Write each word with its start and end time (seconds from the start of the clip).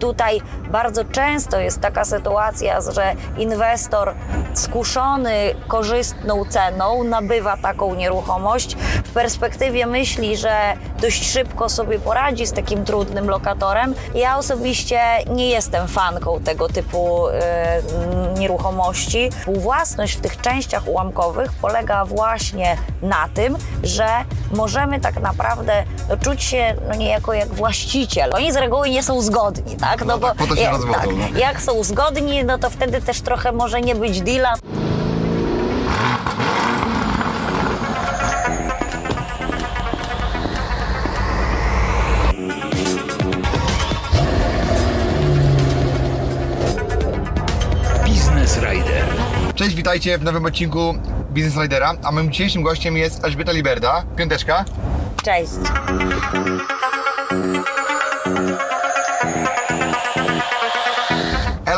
Tutaj 0.00 0.40
bardzo 0.70 1.04
często 1.04 1.60
jest 1.60 1.80
taka 1.80 2.04
sytuacja, 2.04 2.80
że 2.80 3.12
inwestor 3.38 4.14
skuszony 4.54 5.54
korzystną 5.68 6.44
ceną 6.44 7.04
nabywa 7.04 7.56
taką 7.56 7.94
nieruchomość. 7.94 8.76
W 9.04 9.12
perspektywie 9.12 9.86
myśli, 9.86 10.36
że 10.36 10.76
dość 11.04 11.32
szybko 11.32 11.68
sobie 11.68 11.98
poradzi 11.98 12.46
z 12.46 12.52
takim 12.52 12.84
trudnym 12.84 13.30
lokatorem. 13.30 13.94
Ja 14.14 14.38
osobiście 14.38 15.00
nie 15.30 15.48
jestem 15.48 15.88
fanką 15.88 16.40
tego 16.40 16.68
typu 16.68 17.28
y, 17.28 17.32
nieruchomości. 18.38 19.30
Własność 19.46 20.16
w 20.16 20.20
tych 20.20 20.40
częściach 20.40 20.88
ułamkowych 20.88 21.52
polega 21.52 22.04
właśnie 22.04 22.76
na 23.02 23.28
tym, 23.34 23.56
że 23.82 24.06
możemy 24.52 25.00
tak 25.00 25.20
naprawdę 25.20 25.84
czuć 26.20 26.42
się 26.42 26.76
no 26.88 26.94
niejako 26.94 27.32
jak 27.32 27.48
właściciel. 27.48 28.30
Oni 28.34 28.52
z 28.52 28.56
reguły 28.56 28.90
nie 28.90 29.02
są 29.02 29.22
zgodni, 29.22 29.76
tak? 29.76 30.00
No, 30.00 30.06
no 30.06 30.18
bo 30.18 30.28
tak, 30.28 30.36
po 30.36 30.46
to 30.46 30.56
się 30.56 30.62
jak, 30.62 30.72
tak, 30.92 31.06
no. 31.06 31.38
jak 31.38 31.60
są 31.60 31.84
zgodni, 31.84 32.44
no 32.44 32.58
to 32.58 32.70
wtedy 32.70 33.00
też 33.00 33.20
trochę 33.20 33.52
może 33.52 33.80
nie 33.80 33.94
być 33.94 34.20
deala. 34.20 34.54
Witajcie 49.84 50.18
w 50.18 50.22
nowym 50.22 50.46
odcinku 50.46 50.94
Business 51.30 51.56
Ridera, 51.62 51.94
a 52.02 52.12
moim 52.12 52.32
dzisiejszym 52.32 52.62
gościem 52.62 52.96
jest 52.96 53.24
Elżbieta 53.24 53.52
Liberda. 53.52 54.04
Piąteczka. 54.16 54.64
Cześć. 55.24 55.52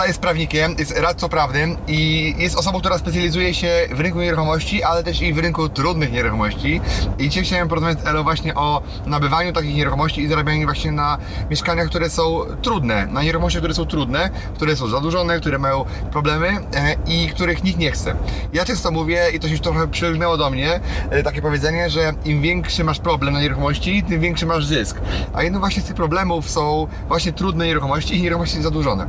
Jest 0.06 0.20
prawnikiem, 0.20 0.74
jest 0.78 0.98
radcą 0.98 1.28
prawnym 1.28 1.76
i 1.88 2.34
jest 2.38 2.56
osobą, 2.56 2.80
która 2.80 2.98
specjalizuje 2.98 3.54
się 3.54 3.88
w 3.90 4.00
rynku 4.00 4.20
nieruchomości, 4.20 4.82
ale 4.82 5.04
też 5.04 5.22
i 5.22 5.34
w 5.34 5.38
rynku 5.38 5.68
trudnych 5.68 6.12
nieruchomości. 6.12 6.80
I 7.18 7.28
dzisiaj 7.28 7.44
chciałem 7.44 7.68
porozmawiać 7.68 8.00
z 8.00 8.06
Elą 8.06 8.22
właśnie 8.22 8.54
o 8.54 8.82
nabywaniu 9.06 9.52
takich 9.52 9.74
nieruchomości 9.74 10.22
i 10.22 10.28
zarabianiu 10.28 10.66
właśnie 10.66 10.92
na 10.92 11.18
mieszkaniach, 11.50 11.86
które 11.86 12.10
są 12.10 12.40
trudne, 12.62 13.06
na 13.06 13.22
nieruchomościach, 13.22 13.60
które 13.60 13.74
są 13.74 13.86
trudne, 13.86 14.30
które 14.54 14.76
są 14.76 14.88
zadłużone, 14.88 15.40
które 15.40 15.58
mają 15.58 15.84
problemy 16.12 16.48
e, 16.48 16.96
i 17.06 17.28
których 17.28 17.64
nikt 17.64 17.78
nie 17.78 17.90
chce. 17.90 18.16
Ja 18.52 18.64
często 18.64 18.90
mówię, 18.90 19.26
i 19.34 19.40
to 19.40 19.48
się 19.48 19.58
trochę 19.58 19.88
przylgnęło 19.88 20.36
do 20.36 20.50
mnie, 20.50 20.80
e, 21.10 21.22
takie 21.22 21.42
powiedzenie, 21.42 21.90
że 21.90 22.12
im 22.24 22.42
większy 22.42 22.84
masz 22.84 22.98
problem 22.98 23.34
na 23.34 23.40
nieruchomości, 23.40 24.02
tym 24.02 24.20
większy 24.20 24.46
masz 24.46 24.66
zysk. 24.66 25.00
A 25.32 25.42
jednym 25.42 25.60
właśnie 25.60 25.82
z 25.82 25.84
tych 25.84 25.96
problemów 25.96 26.50
są 26.50 26.86
właśnie 27.08 27.32
trudne 27.32 27.66
nieruchomości 27.66 28.16
i 28.16 28.22
nieruchomości 28.22 28.62
zadłużone. 28.62 29.08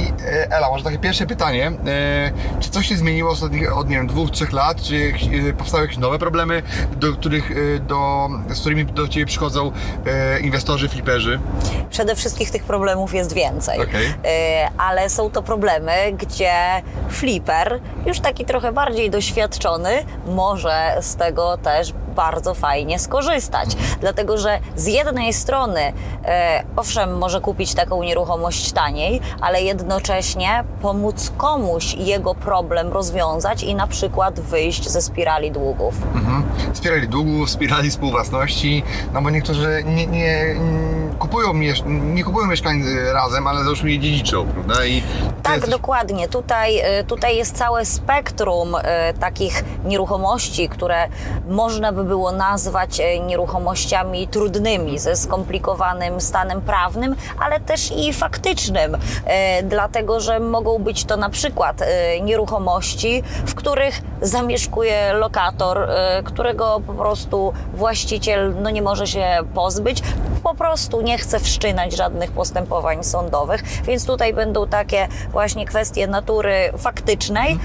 I 0.00 0.12
e, 0.24 0.50
Ela, 0.50 0.68
może 0.68 0.84
takie 0.84 0.98
pierwsze 0.98 1.26
pytanie. 1.26 1.72
E, 1.86 2.32
czy 2.60 2.70
coś 2.70 2.86
się 2.86 2.96
zmieniło 2.96 3.30
ostatnich, 3.30 3.76
od 3.76 3.88
nie 3.88 3.96
wiem, 3.96 4.06
dwóch, 4.06 4.30
trzech 4.30 4.52
lat? 4.52 4.82
Czy 4.82 5.12
e, 5.48 5.52
powstały 5.52 5.82
jakieś 5.82 5.98
nowe 5.98 6.18
problemy, 6.18 6.62
do 6.96 7.12
których, 7.12 7.50
do, 7.86 8.28
z 8.48 8.60
którymi 8.60 8.84
do 8.84 9.08
Ciebie 9.08 9.26
przychodzą 9.26 9.72
inwestorzy, 10.42 10.88
fliperzy? 10.88 11.40
Przede 11.90 12.14
wszystkim 12.14 12.46
tych 12.46 12.64
problemów 12.64 13.14
jest 13.14 13.32
więcej. 13.32 13.78
Okay. 13.78 14.14
Ale 14.78 15.10
są 15.10 15.30
to 15.30 15.42
problemy, 15.42 15.92
gdzie 16.12 16.52
flipper, 17.08 17.80
już 18.06 18.20
taki 18.20 18.44
trochę 18.44 18.72
bardziej 18.72 19.10
doświadczony, 19.10 19.90
może 20.26 20.96
z 21.00 21.16
tego 21.16 21.56
też 21.56 21.92
bardzo 22.10 22.54
fajnie 22.54 22.98
skorzystać. 22.98 23.68
Dlatego, 24.00 24.38
że 24.38 24.58
z 24.76 24.86
jednej 24.86 25.32
strony, 25.32 25.92
e, 26.24 26.62
owszem, 26.76 27.18
może 27.18 27.40
kupić 27.40 27.74
taką 27.74 28.02
nieruchomość 28.02 28.72
taniej, 28.72 29.20
ale 29.40 29.62
jednocześnie 29.62 30.64
pomóc 30.82 31.32
komuś 31.36 31.94
jego 31.94 32.34
problem 32.34 32.92
rozwiązać 32.92 33.62
i 33.62 33.74
na 33.74 33.86
przykład 33.86 34.40
wyjść 34.40 34.88
ze 34.88 35.02
spirali 35.02 35.50
długów. 35.50 35.94
Mhm. 36.14 36.44
Spirali 36.72 37.08
długów, 37.08 37.50
spirali 37.50 37.90
współwłasności, 37.90 38.82
no 39.12 39.22
bo 39.22 39.30
niektórzy 39.30 39.84
nie, 39.86 40.06
nie, 40.06 40.54
kupują, 41.18 41.54
nie 41.84 42.24
kupują 42.24 42.46
mieszkań 42.46 42.82
razem, 43.12 43.46
ale 43.46 43.64
załóżmy 43.64 43.90
je 43.90 43.98
dziedziczą, 43.98 44.46
prawda? 44.46 44.84
I 44.84 45.02
tak, 45.42 45.56
jest... 45.56 45.70
dokładnie. 45.70 46.28
Tutaj, 46.28 46.78
e, 46.78 47.04
tutaj 47.04 47.36
jest 47.36 47.56
całe 47.56 47.84
spektrum 47.84 48.76
e, 48.82 49.14
takich 49.14 49.64
nieruchomości, 49.84 50.68
które 50.68 51.08
można 51.48 51.92
by 51.92 52.04
było 52.04 52.32
nazwać 52.32 53.00
nieruchomościami 53.26 54.28
trudnymi, 54.28 54.98
ze 54.98 55.16
skomplikowanym 55.16 56.20
stanem 56.20 56.60
prawnym, 56.60 57.16
ale 57.38 57.60
też 57.60 57.92
i 57.96 58.12
faktycznym, 58.12 58.96
dlatego 59.64 60.20
że 60.20 60.40
mogą 60.40 60.78
być 60.78 61.04
to 61.04 61.16
na 61.16 61.30
przykład 61.30 61.82
nieruchomości, 62.22 63.22
w 63.46 63.54
których 63.54 64.02
zamieszkuje 64.22 65.12
lokator, 65.12 65.88
którego 66.24 66.80
po 66.86 66.92
prostu 66.92 67.52
właściciel 67.74 68.54
no, 68.62 68.70
nie 68.70 68.82
może 68.82 69.06
się 69.06 69.38
pozbyć, 69.54 70.02
po 70.40 70.54
prostu 70.54 71.00
nie 71.00 71.18
chce 71.18 71.40
wszczynać 71.40 71.96
żadnych 71.96 72.30
postępowań 72.30 73.04
sądowych, 73.04 73.62
więc 73.84 74.06
tutaj 74.06 74.34
będą 74.34 74.66
takie 74.66 75.08
właśnie 75.32 75.66
kwestie 75.66 76.06
natury 76.06 76.72
faktycznej, 76.78 77.58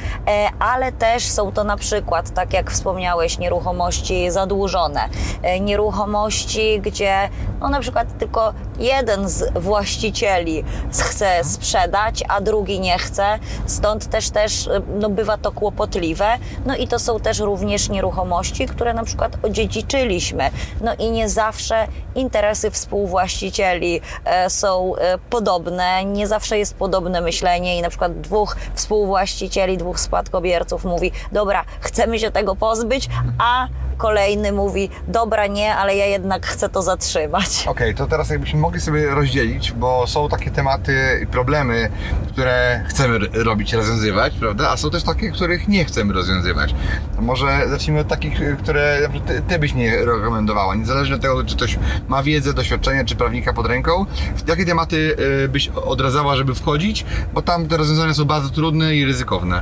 ale 0.59 0.91
też 0.91 1.24
są 1.24 1.52
to 1.52 1.63
na 1.63 1.78
przykład, 1.78 2.30
tak 2.30 2.53
jak 2.53 2.72
wspomniałeś, 2.72 3.38
nieruchomości 3.38 4.31
zadłużone, 4.31 5.09
e, 5.41 5.59
nieruchomości, 5.59 6.81
gdzie 6.81 7.30
no 7.59 7.69
na 7.69 7.80
przykład 7.80 8.18
tylko 8.18 8.53
jeden 8.80 9.30
z 9.30 9.53
właścicieli 9.53 10.63
chce 10.91 11.44
sprzedać, 11.44 12.24
a 12.28 12.41
drugi 12.41 12.80
nie 12.80 12.97
chce, 12.97 13.40
stąd 13.66 14.09
też 14.09 14.30
też 14.30 14.68
e, 14.68 14.81
no, 15.00 15.09
bywa 15.09 15.38
to 15.38 15.52
kłopotliwe. 15.52 16.38
No 16.66 16.75
i 16.75 16.88
to 16.88 17.00
są 17.00 17.19
też 17.19 17.40
również 17.40 17.90
nieruchomości, 17.90 18.66
które 18.66 18.94
na 18.94 19.03
przykład 19.03 19.38
odziedziczyliśmy. 19.44 20.50
No 20.81 20.96
i 21.00 21.12
nie 21.12 21.30
zawsze 21.30 21.88
interesy 22.16 22.72
współwłaścicieli 22.72 24.02
e, 24.25 24.50
są 24.50 24.94
podobne, 25.30 26.06
nie 26.06 26.28
zawsze 26.28 26.57
jest 26.57 26.75
podobne 26.75 27.22
myślenie 27.22 27.78
i 27.78 27.81
na 27.81 27.90
przykład 27.90 28.22
dwóch 28.22 28.57
współwłaścicieli, 28.74 29.78
dwóch 29.78 30.00
spadkobierców 30.00 30.86
mówi, 30.86 31.12
dobra, 31.31 31.66
chcemy 31.80 32.19
się 32.19 32.31
tego 32.31 32.56
pozbyć, 32.56 33.09
a 33.40 33.68
kolejny 33.97 34.51
mówi, 34.51 34.89
dobra, 35.07 35.47
nie, 35.47 35.75
ale 35.75 35.95
ja 35.95 36.06
jednak 36.06 36.45
chcę 36.45 36.69
to 36.69 36.81
zatrzymać. 36.81 37.61
Okej, 37.67 37.72
okay, 37.72 37.94
to 37.94 38.07
teraz 38.07 38.29
jakbyśmy 38.29 38.59
mogli 38.59 38.81
sobie 38.81 39.09
rozdzielić, 39.09 39.72
bo 39.72 40.07
są 40.07 40.29
takie 40.29 40.51
tematy 40.51 41.19
i 41.23 41.28
problemy, 41.28 41.89
które 42.28 42.83
chcemy 42.88 43.19
robić, 43.33 43.73
rozwiązywać, 43.73 44.33
prawda? 44.39 44.69
A 44.69 44.78
są 44.78 44.89
też 44.89 45.03
takie, 45.03 45.31
których 45.31 45.67
nie 45.67 45.85
chcemy 45.85 46.13
rozwiązywać. 46.13 46.75
To 47.16 47.22
może 47.22 47.69
zacznijmy 47.69 48.00
od 48.00 48.07
takich, 48.07 48.57
które 48.63 49.09
ty, 49.28 49.41
ty 49.47 49.59
byś 49.59 49.73
nie 49.73 50.06
rekomendowała, 50.06 50.75
niezależnie 50.75 51.16
od 51.16 51.22
tego, 51.22 51.45
czy 51.45 51.56
ktoś 51.56 51.79
ma 52.07 52.23
wiedzę, 52.23 52.53
doświadczenie, 52.53 53.06
czy 53.06 53.16
prawnika 53.16 53.53
pod 53.53 53.68
ręką. 53.68 54.06
Jakie 54.48 54.65
tematy 54.65 55.15
y, 55.44 55.50
byś 55.50 55.69
odradzała, 55.69 56.36
żeby 56.36 56.56
wchodzić? 56.56 57.06
Bo 57.33 57.41
tam 57.41 57.68
te 57.68 57.77
rozwiązania 57.77 58.13
są 58.13 58.25
bardzo 58.25 58.50
trudne 58.50 58.95
i 58.95 59.06
ryzykowne. 59.06 59.62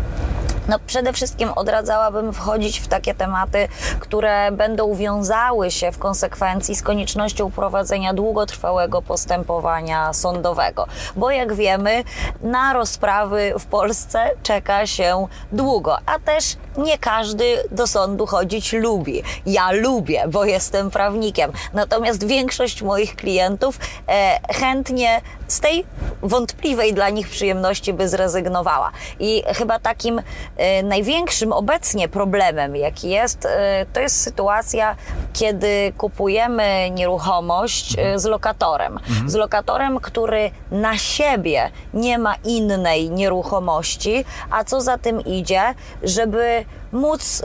No 0.67 0.79
przede 0.87 1.13
wszystkim 1.13 1.49
odradzałabym 1.55 2.33
wchodzić 2.33 2.79
w 2.79 2.87
takie 2.87 3.15
tematy, 3.15 3.67
które 3.99 4.51
będą 4.51 4.95
wiązały 4.95 5.71
się 5.71 5.91
w 5.91 5.99
konsekwencji 5.99 6.75
z 6.75 6.81
koniecznością 6.81 7.51
prowadzenia 7.51 8.13
długotrwałego 8.13 9.01
postępowania 9.01 10.13
sądowego. 10.13 10.87
Bo 11.15 11.31
jak 11.31 11.53
wiemy, 11.53 12.03
na 12.41 12.73
rozprawy 12.73 13.53
w 13.59 13.65
Polsce 13.65 14.29
czeka 14.43 14.87
się 14.87 15.27
długo, 15.51 15.97
a 16.05 16.19
też 16.19 16.55
nie 16.77 16.97
każdy 16.97 17.63
do 17.71 17.87
sądu 17.87 18.25
chodzić 18.25 18.73
lubi. 18.73 19.23
Ja 19.45 19.71
lubię, 19.71 20.23
bo 20.27 20.45
jestem 20.45 20.91
prawnikiem. 20.91 21.51
Natomiast 21.73 22.27
większość 22.27 22.81
moich 22.81 23.15
klientów 23.15 23.79
e, 24.07 24.39
chętnie 24.53 25.21
z 25.47 25.59
tej 25.59 25.85
wątpliwej 26.21 26.93
dla 26.93 27.09
nich 27.09 27.29
przyjemności 27.29 27.93
by 27.93 28.09
zrezygnowała. 28.09 28.91
I 29.19 29.43
chyba 29.47 29.79
takim 29.79 30.21
e, 30.57 30.83
największym 30.83 31.51
obecnie 31.51 32.09
problemem, 32.09 32.75
jaki 32.75 33.09
jest, 33.09 33.45
e, 33.45 33.85
to 33.93 33.99
jest 33.99 34.21
sytuacja, 34.21 34.95
kiedy 35.33 35.93
kupujemy 35.97 36.89
nieruchomość 36.91 37.95
e, 37.97 38.19
z 38.19 38.25
lokatorem. 38.25 38.99
Z 39.27 39.35
lokatorem, 39.35 39.99
który 39.99 40.51
na 40.71 40.97
siebie 40.97 41.71
nie 41.93 42.17
ma 42.17 42.35
innej 42.35 43.09
nieruchomości, 43.09 44.25
a 44.51 44.63
co 44.63 44.81
za 44.81 44.97
tym 44.97 45.21
idzie, 45.21 45.61
żeby 46.03 46.62
móc 46.93 47.43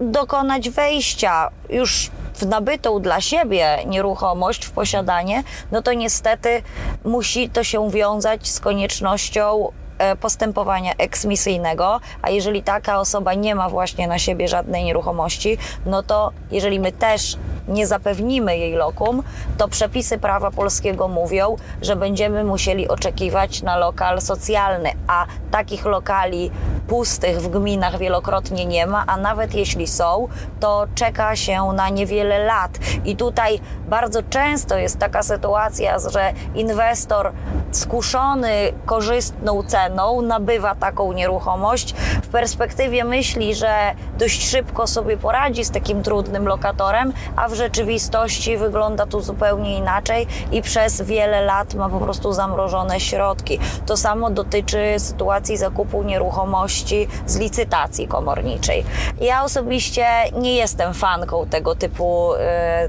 dokonać 0.00 0.70
wejścia 0.70 1.50
już 1.68 2.10
w 2.34 2.46
nabytą 2.46 3.00
dla 3.00 3.20
siebie 3.20 3.78
nieruchomość, 3.86 4.64
w 4.64 4.70
posiadanie, 4.70 5.42
no 5.72 5.82
to 5.82 5.92
niestety 5.92 6.62
musi 7.04 7.50
to 7.50 7.64
się 7.64 7.90
wiązać 7.90 8.48
z 8.48 8.60
koniecznością 8.60 9.72
postępowania 10.20 10.92
eksmisyjnego, 10.98 12.00
a 12.22 12.30
jeżeli 12.30 12.62
taka 12.62 13.00
osoba 13.00 13.34
nie 13.34 13.54
ma 13.54 13.68
właśnie 13.68 14.08
na 14.08 14.18
siebie 14.18 14.48
żadnej 14.48 14.84
nieruchomości, 14.84 15.58
no 15.86 16.02
to 16.02 16.32
jeżeli 16.50 16.80
my 16.80 16.92
też 16.92 17.36
nie 17.68 17.86
zapewnimy 17.86 18.58
jej 18.58 18.72
lokum, 18.72 19.22
to 19.58 19.68
przepisy 19.68 20.18
prawa 20.18 20.50
polskiego 20.50 21.08
mówią, 21.08 21.56
że 21.82 21.96
będziemy 21.96 22.44
musieli 22.44 22.88
oczekiwać 22.88 23.62
na 23.62 23.76
lokal 23.76 24.20
socjalny, 24.20 24.90
a 25.06 25.26
takich 25.50 25.84
lokali 25.84 26.50
pustych 26.88 27.40
w 27.40 27.48
gminach 27.48 27.98
wielokrotnie 27.98 28.66
nie 28.66 28.86
ma, 28.86 29.04
a 29.06 29.16
nawet 29.16 29.54
jeśli 29.54 29.86
są, 29.86 30.28
to 30.60 30.86
czeka 30.94 31.36
się 31.36 31.62
na 31.74 31.88
niewiele 31.88 32.38
lat. 32.38 32.78
I 33.04 33.16
tutaj 33.16 33.60
bardzo 33.88 34.22
często 34.22 34.76
jest 34.78 34.98
taka 34.98 35.22
sytuacja, 35.22 35.98
że 35.98 36.32
inwestor 36.54 37.32
skuszony 37.70 38.72
korzystną 38.86 39.62
ceną 39.62 39.91
nabywa 40.22 40.74
taką 40.74 41.12
nieruchomość, 41.12 41.94
w 42.22 42.28
perspektywie 42.28 43.04
myśli, 43.04 43.54
że 43.54 43.94
dość 44.18 44.50
szybko 44.50 44.86
sobie 44.86 45.16
poradzi 45.16 45.64
z 45.64 45.70
takim 45.70 46.02
trudnym 46.02 46.48
lokatorem, 46.48 47.12
a 47.36 47.48
w 47.48 47.54
rzeczywistości 47.54 48.56
wygląda 48.56 49.06
tu 49.06 49.20
zupełnie 49.20 49.78
inaczej 49.78 50.26
i 50.52 50.62
przez 50.62 51.02
wiele 51.02 51.40
lat 51.40 51.74
ma 51.74 51.88
po 51.88 52.00
prostu 52.00 52.32
zamrożone 52.32 53.00
środki. 53.00 53.58
To 53.86 53.96
samo 53.96 54.30
dotyczy 54.30 54.94
sytuacji 54.98 55.56
zakupu 55.56 56.02
nieruchomości 56.02 57.08
z 57.26 57.36
licytacji 57.36 58.08
komorniczej. 58.08 58.84
Ja 59.20 59.44
osobiście 59.44 60.06
nie 60.32 60.56
jestem 60.56 60.94
fanką 60.94 61.46
tego 61.46 61.74
typu 61.74 62.34
e, 62.34 62.88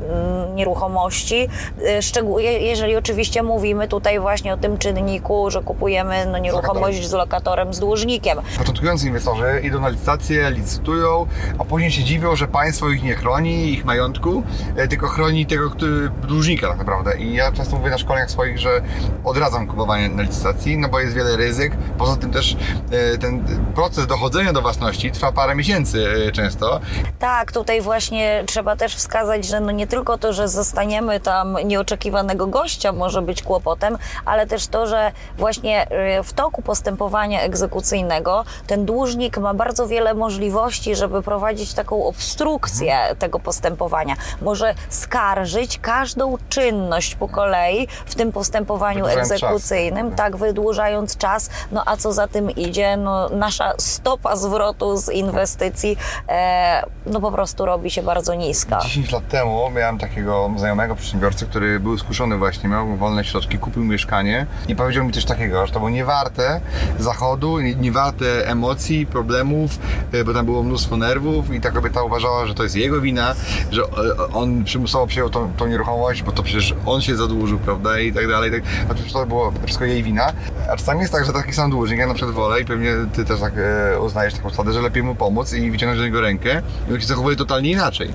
nieruchomości, 0.56 1.48
e, 1.88 2.02
szczególnie 2.02 2.52
jeżeli 2.52 2.96
oczywiście 2.96 3.44
mówimy 3.44 3.88
tutaj 3.88 4.20
właśnie 4.20 4.54
o 4.54 4.58
tym 4.58 4.78
czynniku, 4.78 5.52
że 5.52 5.62
kupujemy 5.62 6.26
no, 6.26 6.38
nieruchomość 6.38 6.83
z 6.92 7.12
lokatorem, 7.12 7.74
z 7.74 7.80
dłużnikiem. 7.80 8.40
Początkujący 8.58 9.08
inwestorzy 9.08 9.62
idą 9.64 9.82
na 9.82 9.90
licytację, 9.90 10.52
licytują, 10.52 11.28
a 11.60 11.66
później 11.66 11.92
się 11.92 12.04
dziwią, 12.04 12.36
że 12.36 12.48
państwo 12.48 12.90
ich 12.90 13.04
nie 13.04 13.16
chroni, 13.16 13.74
ich 13.74 13.86
majątku, 13.86 14.44
e, 14.76 14.88
tylko 14.88 15.08
chroni 15.08 15.46
tego 15.46 15.70
który, 15.70 16.10
dłużnika 16.10 16.70
tak 16.70 16.78
naprawdę. 16.78 17.18
I 17.18 17.34
ja 17.34 17.52
często 17.52 17.76
mówię 17.76 17.90
na 17.90 17.98
szkoleniach 17.98 18.32
swoich, 18.32 18.60
że 18.60 18.82
odradzam 19.24 19.68
kupowanie 19.68 20.10
na 20.10 20.22
licytacji, 20.22 20.78
no 20.78 20.90
bo 20.90 21.00
jest 21.00 21.16
wiele 21.16 21.38
ryzyk. 21.38 21.74
Poza 21.98 22.16
tym 22.16 22.32
też 22.32 22.58
e, 22.92 23.18
ten 23.18 23.46
proces 23.76 24.08
dochodzenia 24.08 24.54
do 24.54 24.62
własności 24.62 25.12
trwa 25.12 25.32
parę 25.32 25.56
miesięcy 25.56 26.08
e, 26.28 26.32
często. 26.32 26.80
Tak, 27.20 27.52
tutaj 27.52 27.82
właśnie 27.82 28.44
trzeba 28.48 28.76
też 28.76 28.96
wskazać, 28.96 29.46
że 29.46 29.60
no 29.60 29.72
nie 29.72 29.88
tylko 29.88 30.18
to, 30.18 30.34
że 30.34 30.48
zostaniemy 30.48 31.20
tam 31.20 31.58
nieoczekiwanego 31.66 32.48
gościa 32.48 32.92
może 32.92 33.22
być 33.22 33.44
kłopotem, 33.44 33.98
ale 34.26 34.48
też 34.48 34.68
to, 34.68 34.88
że 34.88 35.12
właśnie 35.38 35.88
w 36.24 36.34
toku 36.34 36.62
postępowania 36.74 37.42
egzekucyjnego 37.42 38.46
ten 38.68 38.86
dłużnik 38.86 39.38
ma 39.38 39.54
bardzo 39.54 39.88
wiele 39.88 40.14
możliwości, 40.14 40.96
żeby 40.96 41.22
prowadzić 41.22 41.74
taką 41.74 42.06
obstrukcję 42.06 42.98
tego 43.20 43.40
postępowania. 43.40 44.16
Może 44.42 44.76
skarżyć 44.90 45.80
każdą 45.80 46.38
czynność 46.50 47.16
po 47.16 47.28
kolei 47.28 47.88
w 48.06 48.16
tym 48.16 48.32
postępowaniu 48.32 49.04
Wydłużając 49.06 49.32
egzekucyjnym, 49.32 50.10
czas. 50.10 50.18
tak 50.18 50.38
wydłużając 50.38 51.18
czas, 51.18 51.50
no 51.72 51.84
a 51.86 51.98
co 51.98 52.14
za 52.14 52.28
tym 52.28 52.52
idzie, 52.52 52.98
no 52.98 53.30
nasza 53.30 53.74
stopa 53.78 54.36
zwrotu 54.36 54.98
z 54.98 55.10
inwestycji 55.10 55.98
e, 56.30 56.84
no 57.06 57.22
po 57.22 57.32
prostu 57.32 57.66
robi 57.66 57.92
się 57.92 58.04
bardzo 58.04 58.36
niska. 58.36 58.80
10 58.84 59.12
lat 59.12 59.28
temu 59.28 59.70
miałem 59.70 59.98
takiego 59.98 60.50
znajomego 60.58 60.96
przedsiębiorcę, 60.96 61.46
który 61.46 61.80
był 61.80 61.98
skuszony 61.98 62.38
właśnie, 62.38 62.70
miał 62.70 62.96
wolne 62.98 63.24
środki, 63.24 63.58
kupił 63.58 63.84
mieszkanie 63.84 64.46
i 64.68 64.76
powiedział 64.76 65.06
mi 65.06 65.14
coś 65.14 65.26
takiego, 65.26 65.68
że 65.68 65.74
to 65.74 65.80
było 65.80 65.90
niewarte 65.90 66.62
zachodu, 67.00 67.60
nie- 67.60 67.76
niewarte 67.76 68.48
emocji, 68.48 69.06
problemów, 69.06 69.72
e, 70.12 70.24
bo 70.24 70.34
tam 70.34 70.46
było 70.46 70.64
mnóstwo 70.64 70.98
nerwów 70.98 71.54
i 71.54 71.62
ta 71.62 71.72
kobieta 71.72 72.04
uważała, 72.04 72.46
że 72.46 72.54
to 72.54 72.64
jest 72.64 72.76
jego 72.76 73.02
wina, 73.02 73.36
że 73.72 73.82
e, 73.82 73.88
on 74.34 74.64
przymusowo 74.64 75.08
przyjął 75.08 75.30
tą, 75.30 75.54
tą 75.58 75.68
nieruchomość, 75.68 76.24
bo 76.24 76.32
to 76.32 76.44
przecież 76.44 76.76
on 76.86 77.02
się 77.02 77.16
zadłużył, 77.16 77.60
prawda, 77.60 78.00
i 78.00 78.14
tak 78.14 78.28
dalej. 78.28 78.52
Tak. 78.52 78.62
A 78.90 78.94
przecież 78.94 79.14
to 79.14 79.26
było 79.26 79.54
wszystko 79.66 79.86
jej 79.86 80.04
wina. 80.04 80.34
A 80.72 80.76
czasami 80.78 81.00
jest 81.02 81.14
tak, 81.14 81.26
że 81.26 81.34
taki 81.34 81.54
sam 81.54 81.72
dłużnik, 81.72 82.00
ja 82.00 82.08
na 82.08 82.14
przykład 82.14 82.36
wolę 82.36 82.62
i 82.62 82.66
pewnie 82.66 82.92
ty 83.16 83.26
też 83.26 83.40
tak 83.40 83.54
e, 83.58 84.00
uznajesz 84.02 84.34
taką 84.34 84.50
zasadę, 84.50 84.74
że 84.74 84.82
lepiej 84.82 85.04
mu 85.04 85.16
pomóc 85.16 85.54
i 85.54 85.72
wyciągnąć 85.72 86.00
do 86.00 86.06
niego 86.06 86.22
rękę 86.22 86.62
i 86.90 86.94
on 86.94 87.02
się 87.02 87.08
zachowuje 87.08 87.36
totalnie 87.36 87.72
inaczej. 87.72 88.10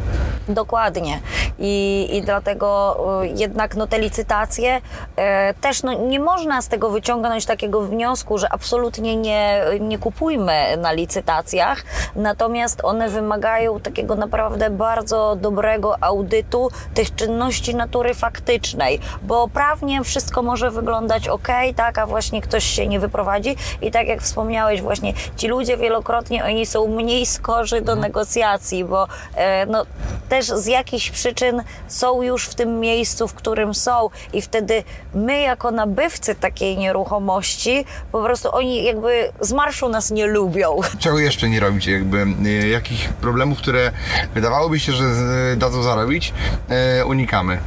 Dokładnie. 0.48 1.20
I, 1.58 2.08
i 2.12 2.22
dlatego 2.22 2.96
jednak 3.36 3.76
no, 3.76 3.86
te 3.86 3.98
licytacje 3.98 4.80
też 5.60 5.82
no, 5.82 5.94
nie 6.08 6.20
można 6.20 6.62
z 6.62 6.68
tego 6.68 6.90
wyciągnąć 6.90 7.46
takiego 7.46 7.80
wniosku, 7.82 8.38
że 8.38 8.52
absolutnie 8.52 9.17
nie, 9.17 9.64
nie 9.81 9.99
kupujmy 9.99 10.76
na 10.76 10.93
licytacjach, 10.93 11.85
natomiast 12.17 12.85
one 12.85 13.08
wymagają 13.08 13.81
takiego 13.81 14.14
naprawdę 14.14 14.70
bardzo 14.70 15.37
dobrego 15.37 16.02
audytu 16.02 16.70
tych 16.94 17.14
czynności 17.14 17.75
natury 17.75 18.14
faktycznej, 18.14 19.00
bo 19.23 19.49
prawnie 19.49 20.05
wszystko 20.05 20.43
może 20.43 20.70
wyglądać 20.70 21.29
ok, 21.29 21.49
tak, 21.76 21.99
a 21.99 22.06
właśnie 22.06 22.43
ktoś 22.43 22.64
się 22.64 22.87
nie 22.87 23.00
wyprowadzi. 23.00 23.56
I 23.82 23.90
tak 23.90 24.08
jak 24.08 24.23
wspomniałeś 24.23 24.82
właśnie, 24.82 25.12
ci 25.37 25.49
ludzie 25.49 25.76
wielokrotnie 25.76 26.44
oni 26.44 26.67
są 26.67 26.87
mniej 26.87 27.26
skorzy 27.26 27.81
do 27.81 27.96
negocjacji, 27.96 28.84
bo 28.84 29.06
e, 29.34 29.67
no, 29.67 29.87
też 30.29 30.46
z 30.46 30.67
jakichś 30.67 31.11
przyczyn 31.11 31.62
są 31.88 32.23
już 32.23 32.46
w 32.46 32.55
tym 32.55 32.81
miejscu, 32.81 33.29
w 33.29 33.34
którym 33.34 33.75
są. 33.75 34.11
I 34.32 34.43
wtedy 34.43 34.84
my 35.14 35.41
jako 35.41 35.70
nabywcy 35.70 36.34
takiej 36.34 36.79
nieruchomości, 36.79 37.84
po 38.12 38.23
prostu 38.28 38.48
oni 38.54 38.84
jakby 38.84 39.32
z 39.40 39.52
marszu 39.52 39.88
nas 39.88 40.10
nie 40.10 40.26
lubią. 40.26 40.80
Czego 40.98 41.19
jeszcze 41.19 41.48
nie 41.48 41.60
robić, 41.60 41.86
jakby 41.86 42.26
e, 42.46 42.69
jakich 42.69 43.08
problemów, 43.12 43.58
które 43.58 43.90
wydawałoby 44.34 44.80
się, 44.80 44.92
że 44.92 45.14
z- 45.14 45.58
dadzą 45.58 45.82
zarobić, 45.82 46.32
e, 46.69 47.04
unikamy. 47.04 47.58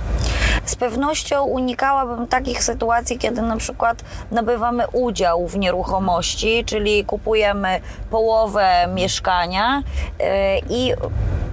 Z 0.65 0.75
pewnością 0.75 1.43
unikałabym 1.43 2.27
takich 2.27 2.63
sytuacji, 2.63 3.17
kiedy 3.17 3.41
na 3.41 3.57
przykład 3.57 4.03
nabywamy 4.31 4.83
udział 4.93 5.47
w 5.47 5.57
nieruchomości, 5.57 6.63
czyli 6.65 7.05
kupujemy 7.05 7.79
połowę 8.09 8.87
mieszkania 8.95 9.83
i 10.69 10.93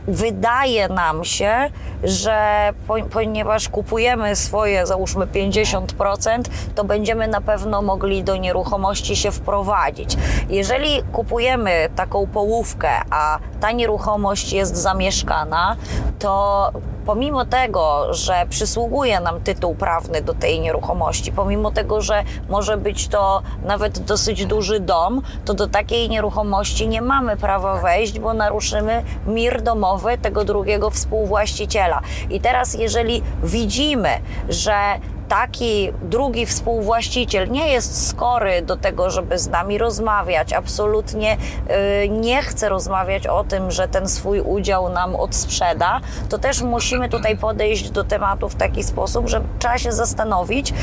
wydaje 0.09 0.89
nam 0.89 1.25
się, 1.25 1.71
że 2.05 2.71
po, 2.87 2.95
ponieważ 3.11 3.69
kupujemy 3.69 4.37
swoje, 4.37 4.87
załóżmy 4.87 5.27
50%, 5.27 6.43
to 6.75 6.85
będziemy 6.85 7.29
na 7.29 7.41
pewno 7.41 7.83
mogli 7.83 8.25
do 8.25 8.37
nieruchomości 8.37 9.17
się 9.17 9.31
wprowadzić. 9.31 10.17
Jeżeli 10.49 11.03
kupujemy 11.13 11.89
taką 11.97 12.27
połówkę, 12.27 12.91
a 13.11 13.39
ta 13.61 13.73
nieruchomość 13.73 14.53
jest 14.53 14.77
zamieszkana, 14.77 15.77
to 16.19 16.73
pomimo 17.09 17.45
tego, 17.45 18.15
że 18.15 18.47
przysługuje 18.51 19.21
nam 19.21 19.41
tytuł 19.41 19.75
prawny 19.75 20.23
do 20.23 20.35
tej 20.35 20.61
nieruchomości, 20.61 21.33
pomimo 21.33 21.71
tego, 21.71 22.01
że 22.01 22.25
może 22.49 22.77
być 22.77 23.09
to 23.09 23.43
nawet 23.65 23.99
dosyć 23.99 24.47
duży 24.47 24.81
dom, 24.81 25.23
to 25.45 25.55
do 25.55 25.67
takiej 25.67 26.09
nieruchomości 26.09 26.89
nie 26.89 27.03
mamy 27.03 27.37
prawa 27.37 27.81
wejść, 27.81 28.19
bo 28.19 28.35
naruszymy 28.35 29.05
mir 29.27 29.63
domowy 29.63 30.19
tego 30.19 30.45
drugiego 30.45 30.91
współwłaściciela. 30.91 32.01
I 32.31 32.41
teraz, 32.41 32.75
jeżeli 32.75 33.23
widzimy, 33.43 34.11
że 34.49 34.75
taki 35.29 35.93
drugi 36.03 36.47
współwłaściciel 36.47 37.51
nie 37.51 37.69
jest 37.69 38.09
skory 38.09 38.63
do 38.63 38.77
tego, 38.77 39.11
żeby 39.11 39.39
z 39.39 39.49
nami 39.49 39.79
rozmawiać, 39.79 40.53
absolutnie 40.53 41.37
y, 42.05 42.09
nie 42.09 42.43
chce 42.43 42.69
rozmawiać 42.69 43.27
o 43.27 43.45
tym, 43.45 43.71
że 43.71 43.89
ten 43.89 44.09
swój 44.09 44.41
udział 44.41 44.89
nam 44.89 45.17
odsprzeda, 45.17 46.01
to 46.29 46.39
też 46.39 46.63
musimy 46.63 47.09
tutaj 47.09 47.37
podejść 47.37 47.91
do 47.91 48.05
tematu 48.05 48.49
w 48.49 48.55
taki 48.55 48.85
sposób, 48.85 49.29
że 49.29 49.41
trzeba 49.59 49.79
się 49.79 49.93
zastanowić, 49.93 50.71
y, 50.71 50.75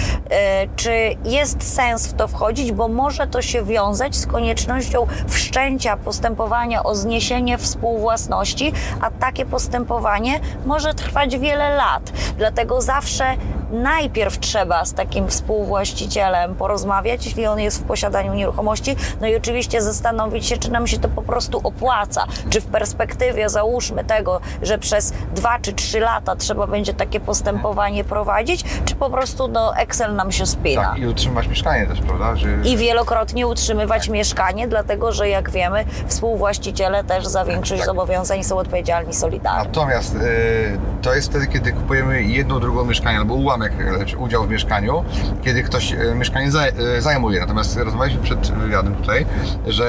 czy 0.76 0.92
jest 1.24 1.74
sens 1.76 2.08
w 2.08 2.14
to 2.14 2.28
wchodzić, 2.28 2.72
bo 2.72 2.88
może 2.88 3.28
to 3.28 3.42
się 3.42 3.64
wiązać 3.64 4.16
z 4.16 4.28
koniecznością 4.28 5.08
wszczęcia 5.28 5.98
postępowania 5.98 6.84
o 6.84 6.96
zniesienie 6.96 7.58
współwłasności, 7.58 8.74
a 9.02 9.12
takie 9.12 9.46
postępowanie 9.46 10.40
może 10.66 10.94
trwać 10.94 11.38
wiele 11.38 11.76
lat. 11.76 12.12
Dlatego 12.38 12.82
zawsze 12.82 13.26
najpierw 13.72 14.35
trzeba 14.38 14.86
z 14.86 14.94
takim 14.94 15.28
współwłaścicielem 15.28 16.56
porozmawiać, 16.56 17.26
jeśli 17.26 17.46
on 17.46 17.60
jest 17.60 17.80
w 17.80 17.84
posiadaniu 17.84 18.34
nieruchomości, 18.34 18.96
no 19.22 19.28
i 19.28 19.36
oczywiście 19.36 19.82
zastanowić 19.82 20.46
się, 20.46 20.58
czy 20.58 20.72
nam 20.72 20.88
się 20.88 21.00
to 21.00 21.10
po 21.10 21.22
prostu 21.22 21.62
opłaca, 21.64 22.26
czy 22.50 22.62
w 22.62 22.66
perspektywie 22.66 23.50
załóżmy 23.50 24.04
tego, 24.04 24.40
że 24.62 24.78
przez 24.78 25.14
dwa 25.36 25.60
czy 25.60 25.74
trzy 25.74 26.00
lata 26.00 26.36
trzeba 26.36 26.68
będzie 26.68 26.94
takie 26.94 27.20
postępowanie 27.20 28.04
prowadzić, 28.04 28.64
czy 28.86 28.96
po 28.96 29.10
prostu 29.10 29.48
no 29.48 29.78
Excel 29.78 30.16
nam 30.16 30.32
się 30.32 30.46
spina. 30.46 30.82
Tak, 30.82 30.98
i 30.98 31.08
utrzymać 31.08 31.48
mieszkanie 31.48 31.88
też, 31.88 32.02
prawda? 32.02 32.36
Że... 32.36 32.48
I 32.64 32.78
wielokrotnie 32.78 33.48
utrzymywać 33.48 34.10
mieszkanie, 34.10 34.68
dlatego 34.68 35.12
że 35.12 35.30
jak 35.30 35.50
wiemy, 35.50 35.86
współwłaściciele 36.08 37.04
też 37.04 37.26
za 37.28 37.46
większość 37.46 37.80
Tak. 37.82 37.86
zobowiązań 37.86 38.44
są 38.44 38.58
odpowiedzialni 38.58 39.14
solidarnie. 39.14 39.64
Natomiast 39.68 40.16
y, 40.16 40.20
to 41.02 41.16
jest 41.16 41.30
wtedy, 41.30 41.48
kiedy 41.48 41.72
kupujemy 41.72 42.24
jedno, 42.24 42.60
drugą 42.60 42.86
mieszkanie 42.86 43.18
albo 43.18 43.34
ułamek, 43.34 43.74
udział 44.26 44.44
w 44.44 44.50
mieszkaniu, 44.50 45.04
kiedy 45.44 45.64
ktoś 45.64 45.92
e, 45.92 46.16
mieszkanie 46.16 46.48
e, 46.98 47.02
zajmuje. 47.02 47.40
Natomiast 47.40 47.78
rozmawialiśmy 47.78 48.24
przed 48.24 48.52
wywiadem 48.52 48.96
tutaj, 48.96 49.26
że 49.68 49.86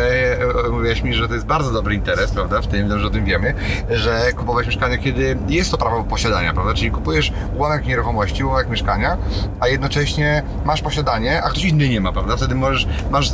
e, 0.67 0.71
mówiłeś 0.71 1.03
mi, 1.03 1.15
że 1.15 1.29
to 1.29 1.35
jest 1.35 1.47
bardzo 1.47 1.73
dobry 1.73 1.95
interes, 1.95 2.31
prawda, 2.31 2.61
w 2.61 2.67
tym, 2.67 2.99
że 3.01 3.07
o 3.07 3.11
tym 3.11 3.25
wiemy, 3.25 3.55
że 3.91 4.33
kupować 4.33 4.67
mieszkanie, 4.67 4.99
kiedy 4.99 5.39
jest 5.49 5.71
to 5.71 5.79
prawo 5.79 6.05
posiadania, 6.05 6.55
prawda, 6.55 6.75
czyli 6.75 6.91
kupujesz 6.91 7.33
ułamek 7.57 7.87
nieruchomości, 7.87 8.45
ułamek 8.45 8.69
mieszkania, 8.69 9.17
a 9.61 9.69
jednocześnie 9.69 10.43
masz 10.65 10.83
posiadanie, 10.83 11.43
a 11.43 11.51
ktoś 11.51 11.65
inny 11.65 11.89
nie 11.89 12.01
ma, 12.01 12.13
prawda, 12.13 12.37
wtedy 12.37 12.55
możesz, 12.55 12.87
masz 13.11 13.33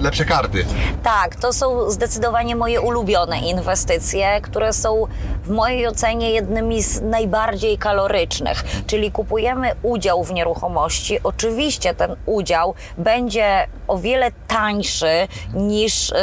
lepsze 0.00 0.24
karty. 0.24 0.64
Tak, 1.02 1.36
to 1.36 1.52
są 1.52 1.90
zdecydowanie 1.90 2.56
moje 2.56 2.80
ulubione 2.80 3.40
inwestycje, 3.40 4.40
które 4.40 4.72
są 4.72 5.06
w 5.44 5.50
mojej 5.50 5.86
ocenie 5.86 6.30
jednymi 6.30 6.82
z 6.82 7.02
najbardziej 7.02 7.78
kalorycznych. 7.78 8.64
Czyli 8.86 9.10
kupujemy 9.10 9.70
udział 9.82 10.21
w 10.24 10.32
nieruchomości. 10.32 11.18
Oczywiście 11.24 11.94
ten 11.94 12.16
udział 12.26 12.74
będzie 12.98 13.66
o 13.88 13.98
wiele 13.98 14.30
tańszy 14.48 15.28
niż 15.54 16.10
y, 16.10 16.14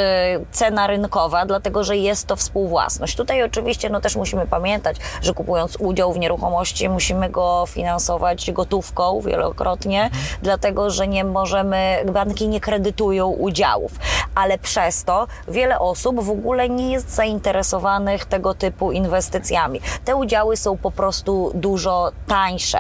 cena 0.52 0.88
rynkowa, 0.88 1.46
dlatego 1.46 1.84
że 1.84 1.98
jest 1.98 2.28
to 2.28 2.36
współwłasność. 2.36 3.16
Tutaj 3.16 3.44
oczywiście 3.44 3.90
no, 3.90 4.02
też 4.02 4.16
musimy 4.16 4.48
pamiętać, 4.48 4.98
że 5.22 5.34
kupując 5.34 5.78
udział 5.80 6.14
w 6.14 6.20
nieruchomości 6.20 6.90
musimy 6.90 7.30
go 7.30 7.66
finansować 7.68 8.52
gotówką 8.52 9.22
wielokrotnie, 9.22 10.10
dlatego 10.42 10.90
że 10.90 11.08
nie 11.08 11.24
możemy, 11.24 12.04
banki 12.14 12.48
nie 12.48 12.60
kredytują 12.60 13.28
udziałów, 13.28 13.92
ale 14.36 14.58
przez 14.58 15.04
to 15.04 15.28
wiele 15.48 15.80
osób 15.80 16.24
w 16.24 16.30
ogóle 16.30 16.70
nie 16.70 16.92
jest 16.92 17.16
zainteresowanych 17.16 18.26
tego 18.26 18.54
typu 18.54 18.92
inwestycjami. 18.92 19.82
Te 20.06 20.16
udziały 20.16 20.58
są 20.58 20.78
po 20.78 20.92
prostu 20.92 21.52
dużo 21.54 22.12
tańsze 22.28 22.80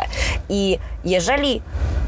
i 0.50 0.80
jeżeli 1.10 1.62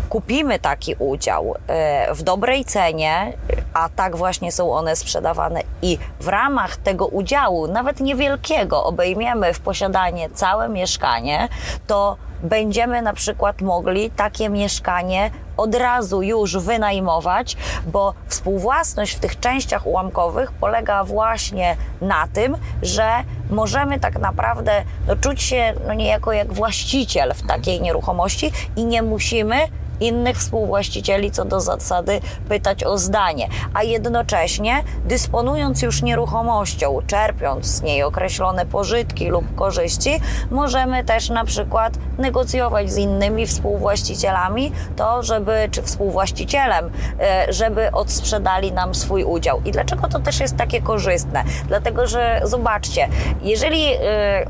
kupimy 0.09 0.59
taki 0.59 0.95
udział 0.99 1.55
e, 1.67 2.13
w 2.13 2.23
dobrej 2.23 2.65
cenie, 2.65 3.33
a 3.73 3.89
tak 3.89 4.15
właśnie 4.15 4.51
są 4.51 4.73
one 4.73 4.95
sprzedawane 4.95 5.61
i 5.81 5.97
w 6.19 6.27
ramach 6.27 6.77
tego 6.77 7.07
udziału, 7.07 7.67
nawet 7.67 7.99
niewielkiego, 7.99 8.83
obejmiemy 8.83 9.53
w 9.53 9.59
posiadanie 9.59 10.29
całe 10.29 10.69
mieszkanie, 10.69 11.47
to 11.87 12.17
będziemy 12.43 13.01
na 13.01 13.13
przykład 13.13 13.61
mogli 13.61 14.09
takie 14.09 14.49
mieszkanie 14.49 15.31
od 15.57 15.75
razu 15.75 16.21
już 16.21 16.57
wynajmować, 16.57 17.57
bo 17.85 18.13
współwłasność 18.27 19.15
w 19.15 19.19
tych 19.19 19.39
częściach 19.39 19.87
ułamkowych 19.87 20.51
polega 20.51 21.03
właśnie 21.03 21.75
na 22.01 22.27
tym, 22.27 22.57
że 22.81 23.09
możemy 23.49 23.99
tak 23.99 24.19
naprawdę 24.19 24.83
no, 25.07 25.15
czuć 25.15 25.41
się 25.41 25.73
no, 25.87 25.93
niejako 25.93 26.31
jak 26.31 26.53
właściciel 26.53 27.33
w 27.33 27.47
takiej 27.47 27.81
nieruchomości 27.81 28.51
i 28.75 28.85
nie 28.85 29.01
musimy 29.01 29.55
innych 30.01 30.37
współwłaścicieli 30.37 31.31
co 31.31 31.45
do 31.45 31.61
zasady 31.61 32.21
pytać 32.49 32.83
o 32.83 32.97
zdanie, 32.97 33.47
a 33.73 33.83
jednocześnie 33.83 34.83
dysponując 35.05 35.81
już 35.81 36.01
nieruchomością, 36.01 36.99
czerpiąc 37.07 37.65
z 37.65 37.81
niej 37.81 38.03
określone 38.03 38.65
pożytki 38.65 39.27
lub 39.29 39.55
korzyści, 39.55 40.21
możemy 40.51 41.03
też 41.03 41.29
na 41.29 41.45
przykład 41.45 41.93
negocjować 42.17 42.91
z 42.91 42.97
innymi 42.97 43.47
współwłaścicielami 43.47 44.71
to, 44.95 45.23
żeby, 45.23 45.69
czy 45.71 45.81
współwłaścicielem, 45.81 46.91
e, 47.19 47.53
żeby 47.53 47.91
odsprzedali 47.91 48.71
nam 48.71 48.95
swój 48.95 49.23
udział. 49.23 49.61
I 49.65 49.71
dlaczego 49.71 50.07
to 50.07 50.19
też 50.19 50.39
jest 50.39 50.57
takie 50.57 50.81
korzystne? 50.81 51.43
Dlatego, 51.67 52.07
że 52.07 52.41
zobaczcie, 52.43 53.07
jeżeli 53.41 53.85
e, 53.93 53.99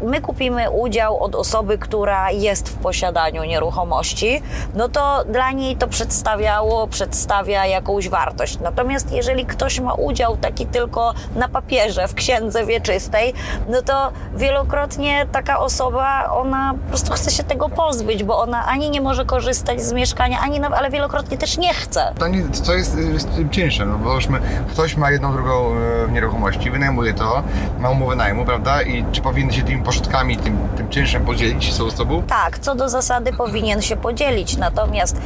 my 0.03 0.21
kupimy 0.21 0.69
udział 0.69 1.23
od 1.23 1.35
osoby, 1.35 1.77
która 1.77 2.31
jest 2.31 2.69
w 2.69 2.75
posiadaniu 2.75 3.43
nieruchomości, 3.43 4.41
no 4.73 4.89
to 4.89 5.23
dla 5.25 5.40
niej 5.49 5.75
to 5.75 5.87
przedstawiało, 5.87 6.87
przedstawia 6.87 7.65
jakąś 7.65 8.09
wartość. 8.09 8.59
Natomiast 8.59 9.11
jeżeli 9.11 9.45
ktoś 9.45 9.79
ma 9.79 9.93
udział 9.93 10.37
taki 10.37 10.65
tylko 10.65 11.13
na 11.35 11.47
papierze, 11.49 12.07
w 12.07 12.13
księdze 12.13 12.65
wieczystej, 12.65 13.33
no 13.69 13.81
to 13.81 14.11
wielokrotnie 14.35 15.25
taka 15.31 15.59
osoba, 15.59 16.29
ona 16.31 16.73
po 16.83 16.89
prostu 16.89 17.13
chce 17.13 17.31
się 17.31 17.43
tego 17.43 17.69
pozbyć, 17.69 18.23
bo 18.23 18.39
ona 18.39 18.65
ani 18.67 18.89
nie 18.89 19.01
może 19.01 19.25
korzystać 19.25 19.81
z 19.81 19.93
mieszkania, 19.93 20.39
ani, 20.39 20.59
na- 20.59 20.67
ale 20.69 20.89
wielokrotnie 20.89 21.37
też 21.37 21.57
nie 21.57 21.73
chce. 21.73 22.11
Pytanie, 22.13 22.43
co 22.51 22.73
jest 22.73 22.91
z 23.17 23.25
tym 23.25 23.49
czynszem? 23.49 23.91
No 23.91 23.97
bo 23.97 24.13
już 24.15 24.27
my, 24.27 24.39
ktoś 24.71 24.97
ma 24.97 25.11
jedną, 25.11 25.33
drugą 25.33 25.71
e, 26.07 26.11
nieruchomości, 26.11 26.71
wynajmuje 26.71 27.13
to, 27.13 27.43
ma 27.79 27.89
umowę 27.89 28.15
najmu, 28.15 28.45
prawda? 28.45 28.81
I 28.81 29.05
czy 29.11 29.21
powinny 29.21 29.53
się 29.53 29.61
tymi 29.63 29.83
poszczkami, 29.83 30.37
tym, 30.37 30.57
tym 30.77 30.89
czynszem 30.89 31.25
podzielić 31.25 31.73
z 31.73 31.95
sobą? 31.97 32.23
Tak, 32.23 32.59
co 32.59 32.75
do 32.75 32.89
zasady 32.89 33.33
powinien 33.33 33.81
się 33.81 33.95
podzielić, 33.95 34.57
natomiast 34.57 35.17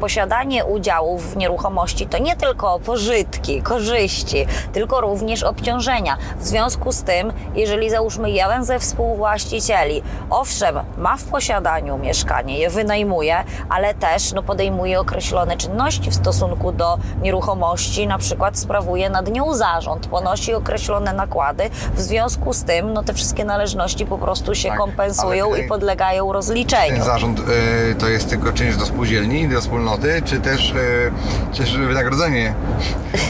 posiadanie 0.00 0.64
udziałów 0.64 1.32
w 1.32 1.36
nieruchomości 1.36 2.06
to 2.06 2.18
nie 2.18 2.36
tylko 2.36 2.80
pożytki, 2.80 3.62
korzyści, 3.62 4.46
tylko 4.72 5.00
również 5.00 5.42
obciążenia. 5.42 6.16
W 6.38 6.46
związku 6.46 6.92
z 6.92 7.02
tym, 7.02 7.32
jeżeli 7.54 7.90
załóżmy 7.90 8.30
jeden 8.30 8.64
ze 8.64 8.78
współwłaścicieli, 8.78 10.02
owszem, 10.30 10.76
ma 10.98 11.16
w 11.16 11.24
posiadaniu 11.24 11.98
mieszkanie, 11.98 12.58
je 12.58 12.70
wynajmuje, 12.70 13.36
ale 13.68 13.94
też 13.94 14.32
no, 14.32 14.42
podejmuje 14.42 15.00
określone 15.00 15.56
czynności 15.56 16.10
w 16.10 16.14
stosunku 16.14 16.72
do 16.72 16.98
nieruchomości, 17.22 18.06
na 18.06 18.18
przykład 18.18 18.58
sprawuje 18.58 19.10
nad 19.10 19.28
nią 19.30 19.54
zarząd, 19.54 20.06
ponosi 20.06 20.54
określone 20.54 21.12
nakłady, 21.12 21.70
w 21.94 22.00
związku 22.00 22.52
z 22.52 22.64
tym 22.64 22.92
no, 22.92 23.02
te 23.02 23.14
wszystkie 23.14 23.44
należności 23.44 24.06
po 24.06 24.18
prostu 24.18 24.54
się 24.54 24.68
Tak, 24.68 24.78
kompensują 24.78 25.54
i 25.54 25.68
podlegają 25.68 26.32
rozliczeniu. 26.32 26.94
Ten 26.94 27.04
zarząd 27.04 27.40
y, 27.40 27.94
to 27.94 28.08
jest 28.08 28.30
tylko 28.30 28.52
czynsz 28.52 28.76
do 28.76 28.86
spółdzielni, 29.22 29.48
do 29.48 29.60
wspólnoty, 29.60 30.22
czy 30.24 30.40
też, 30.40 30.70
y, 30.70 31.12
czy 31.52 31.58
też 31.62 31.76
wynagrodzenie 31.76 32.54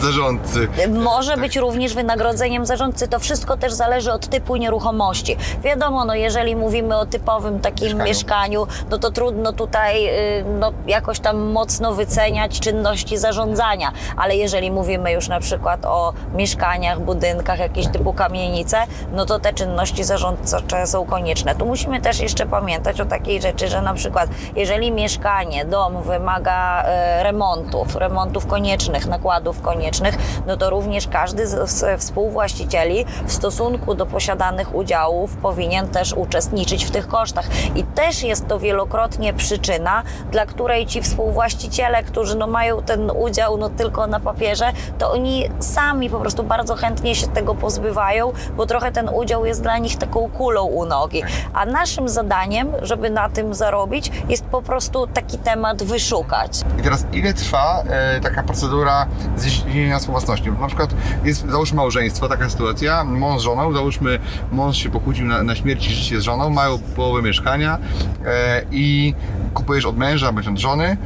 zarządcy? 0.02 0.68
Może 0.90 1.36
być 1.36 1.56
również 1.56 1.94
wynagrodzeniem 1.94 2.66
zarządcy. 2.66 3.08
To 3.08 3.18
wszystko 3.18 3.56
też 3.56 3.72
zależy 3.72 4.12
od 4.12 4.28
typu 4.28 4.56
nieruchomości. 4.56 5.36
Wiadomo, 5.64 6.04
no 6.04 6.14
jeżeli 6.14 6.56
mówimy 6.56 6.96
o 6.96 7.06
typowym 7.06 7.60
takim 7.60 7.86
Mieszkaniu. 7.86 8.04
mieszkaniu, 8.04 8.66
no 8.90 8.98
to 8.98 9.10
trudno 9.10 9.52
tutaj 9.52 10.06
y, 10.06 10.44
no, 10.58 10.72
jakoś 10.86 11.20
tam 11.20 11.38
mocno 11.38 11.94
wyceniać 11.94 12.60
czynności 12.60 13.18
zarządzania. 13.18 13.92
Ale 14.16 14.36
jeżeli 14.36 14.70
mówimy 14.70 15.12
już 15.12 15.28
na 15.28 15.40
przykład 15.40 15.84
o 15.84 16.12
mieszkaniach, 16.34 17.00
budynkach, 17.00 17.58
jakieś 17.58 17.86
typu 17.86 18.12
kamienice, 18.12 18.76
no 19.12 19.26
to 19.26 19.40
te 19.40 19.52
czynności 19.52 20.04
zarządcze 20.04 20.86
są 20.86 21.06
konieczne. 21.06 21.54
Tu 21.54 21.66
musimy 21.66 22.00
też 22.00 22.20
jeszcze 22.20 22.46
pamiętać 22.46 23.00
o 23.00 23.04
takiej 23.04 23.42
rzeczy, 23.42 23.68
że 23.68 23.82
na 23.82 23.94
przykład 23.94 24.30
jeżeli 24.56 24.92
mieszkanie, 24.92 25.64
dom 25.64 25.81
dom 25.82 26.02
wymaga 26.02 26.82
e, 26.82 27.22
remontów, 27.22 27.96
remontów 27.96 28.46
koniecznych, 28.46 29.06
nakładów 29.06 29.62
koniecznych, 29.62 30.18
no 30.46 30.56
to 30.56 30.70
również 30.70 31.08
każdy 31.08 31.46
z, 31.46 32.00
współwłaścicieli 32.00 33.04
w 33.26 33.32
stosunku 33.32 33.94
do 33.94 34.06
posiadanych 34.06 34.74
udziałów 34.74 35.36
powinien 35.36 35.88
też 35.88 36.12
uczestniczyć 36.12 36.84
w 36.84 36.90
tych 36.90 37.08
kosztach. 37.08 37.46
I 37.74 37.84
też 37.84 38.22
jest 38.22 38.48
to 38.48 38.58
wielokrotnie 38.58 39.32
przyczyna, 39.32 40.02
dla 40.30 40.46
której 40.46 40.86
ci 40.86 41.02
współwłaściciele, 41.02 42.02
którzy 42.02 42.36
no 42.36 42.46
mają 42.46 42.82
ten 42.82 43.10
udział 43.10 43.56
no 43.56 43.70
tylko 43.70 44.06
na 44.06 44.20
papierze, 44.20 44.72
to 44.98 45.12
oni 45.12 45.48
sami 45.58 46.10
po 46.10 46.20
prostu 46.20 46.42
bardzo 46.42 46.74
chętnie 46.74 47.14
się 47.14 47.26
tego 47.26 47.54
pozbywają, 47.54 48.32
bo 48.56 48.66
trochę 48.66 48.92
ten 48.92 49.08
udział 49.08 49.46
jest 49.46 49.62
dla 49.62 49.78
nich 49.78 49.96
taką 49.96 50.30
kulą 50.30 50.64
u 50.64 50.84
nogi. 50.84 51.22
A 51.54 51.66
naszym 51.66 52.08
zadaniem, 52.08 52.72
żeby 52.82 53.10
na 53.10 53.28
tym 53.28 53.54
zarobić, 53.54 54.10
jest 54.28 54.44
po 54.44 54.62
prostu 54.62 55.06
taki 55.06 55.38
temat 55.38 55.71
wyszukać. 55.78 56.60
I 56.78 56.82
teraz 56.82 57.06
ile 57.12 57.34
trwa 57.34 57.82
e, 57.86 58.20
taka 58.20 58.42
procedura 58.42 59.06
zjeżdżenia 59.36 59.98
współwłasności? 59.98 60.50
Na 60.60 60.66
przykład 60.66 60.94
jest, 61.24 61.50
załóżmy 61.50 61.76
małżeństwo, 61.76 62.28
taka 62.28 62.50
sytuacja, 62.50 63.04
mąż 63.04 63.40
z 63.40 63.44
żoną, 63.44 63.72
załóżmy 63.72 64.18
mąż 64.52 64.76
się 64.76 64.90
pokłócił 64.90 65.26
na, 65.26 65.42
na 65.42 65.54
śmierć 65.54 65.86
i 65.86 65.90
życie 65.90 66.20
z 66.20 66.22
żoną, 66.24 66.50
mają 66.50 66.78
połowę 66.78 67.22
mieszkania 67.22 67.78
e, 68.24 68.62
i 68.70 69.14
kupujesz 69.54 69.84
od 69.84 69.96
męża 69.96 70.32
bądź 70.32 70.48
od 70.48 70.58
żony 70.58 70.96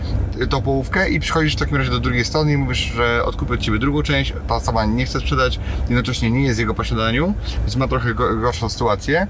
e, 0.41 0.47
tą 0.47 0.63
połówkę 0.63 1.11
i 1.11 1.21
przychodzisz 1.21 1.57
w 1.57 1.59
takim 1.59 1.77
razie 1.77 1.91
do 1.91 2.01
drugiej 2.01 2.25
strony 2.25 2.53
i 2.53 2.57
mówisz, 2.57 2.79
że 2.79 3.25
odkupię 3.25 3.55
od 3.55 3.61
Ciebie 3.61 3.79
drugą 3.79 4.03
część, 4.03 4.33
ta 4.49 4.55
osoba 4.55 4.85
nie 4.85 5.07
chce 5.07 5.21
sprzedać, 5.21 5.61
jednocześnie 5.89 6.31
nie 6.31 6.43
jest 6.43 6.57
w 6.57 6.61
jego 6.61 6.75
posiadaniu, 6.75 7.35
więc 7.59 7.77
ma 7.77 7.89
trochę 7.89 8.15
go, 8.15 8.37
gorszą 8.37 8.69
sytuację 8.69 9.27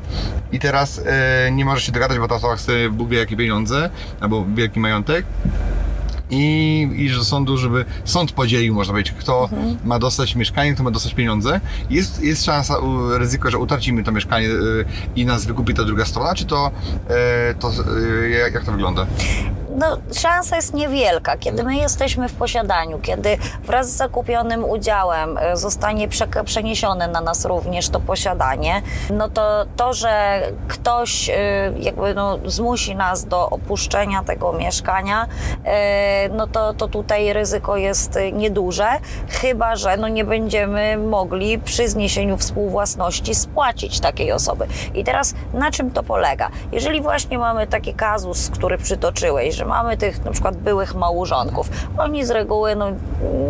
i 0.52 0.58
teraz 0.58 1.00
e, 1.06 1.50
nie 1.52 1.64
może 1.64 1.80
się 1.80 1.92
dogadać, 1.92 2.18
bo 2.18 2.28
ta 2.28 2.34
osoba 2.34 2.56
chce 2.56 2.72
Bóg 2.90 3.08
wie 3.08 3.18
jakie 3.18 3.36
pieniądze 3.36 3.90
albo 4.20 4.44
wielki 4.54 4.80
majątek 4.80 5.25
i 6.30 6.88
iść 6.96 7.16
do 7.16 7.24
sądu, 7.24 7.56
żeby 7.56 7.84
sąd 8.04 8.32
podzielił, 8.32 8.74
można 8.74 8.92
powiedzieć, 8.92 9.14
kto 9.18 9.48
ma 9.84 9.98
dostać 9.98 10.34
mieszkanie, 10.34 10.74
kto 10.74 10.82
ma 10.82 10.90
dostać 10.90 11.14
pieniądze. 11.14 11.60
Jest, 11.90 12.22
jest 12.22 12.44
szansa, 12.44 12.74
ryzyko, 13.18 13.50
że 13.50 13.58
utracimy 13.58 14.04
to 14.04 14.12
mieszkanie 14.12 14.48
y, 14.48 14.84
i 15.16 15.26
nas 15.26 15.46
wykupi 15.46 15.74
ta 15.74 15.84
druga 15.84 16.04
strona, 16.04 16.34
czy 16.34 16.44
to, 16.44 16.70
y, 17.50 17.54
to 17.54 17.70
y, 17.98 18.50
jak 18.52 18.64
to 18.64 18.72
wygląda? 18.72 19.06
No, 19.76 19.98
szansa 20.12 20.56
jest 20.56 20.74
niewielka. 20.74 21.36
Kiedy 21.36 21.64
my 21.64 21.76
jesteśmy 21.76 22.28
w 22.28 22.34
posiadaniu, 22.34 22.98
kiedy 22.98 23.38
wraz 23.64 23.90
z 23.90 23.96
zakupionym 23.96 24.64
udziałem 24.64 25.38
e, 25.38 25.56
zostanie 25.56 26.08
przeniesione 26.44 27.08
na 27.08 27.20
nas 27.20 27.44
również 27.44 27.88
to 27.88 28.00
posiadanie, 28.00 28.82
no 29.10 29.28
to 29.28 29.66
to, 29.76 29.92
że 29.92 30.40
ktoś 30.68 31.30
e, 31.30 31.34
jakby 31.78 32.14
no, 32.14 32.38
zmusi 32.44 32.96
nas 32.96 33.24
do 33.24 33.50
opuszczenia 33.50 34.22
tego 34.22 34.52
mieszkania, 34.52 35.26
e, 35.64 36.28
no 36.28 36.46
to, 36.46 36.74
to 36.74 36.88
tutaj 36.88 37.32
ryzyko 37.32 37.76
jest 37.76 38.18
nieduże, 38.32 38.88
chyba 39.28 39.76
że 39.76 39.96
no, 39.96 40.08
nie 40.08 40.24
będziemy 40.24 40.96
mogli 40.96 41.58
przy 41.58 41.88
zniesieniu 41.88 42.36
współwłasności 42.36 43.34
spłacić 43.34 44.00
takiej 44.00 44.32
osoby. 44.32 44.66
I 44.94 45.04
teraz 45.04 45.34
na 45.54 45.70
czym 45.70 45.90
to 45.90 46.02
polega? 46.02 46.50
Jeżeli 46.72 47.00
właśnie 47.00 47.38
mamy 47.38 47.66
taki 47.66 47.94
kazus, 47.94 48.50
który 48.50 48.78
przytoczyłeś, 48.78 49.54
że 49.54 49.65
mamy 49.66 49.96
tych 49.96 50.24
na 50.24 50.30
przykład 50.30 50.56
byłych 50.56 50.94
małżonków, 50.94 51.70
oni 51.98 52.24
z 52.24 52.30
reguły 52.30 52.76
no, 52.76 52.90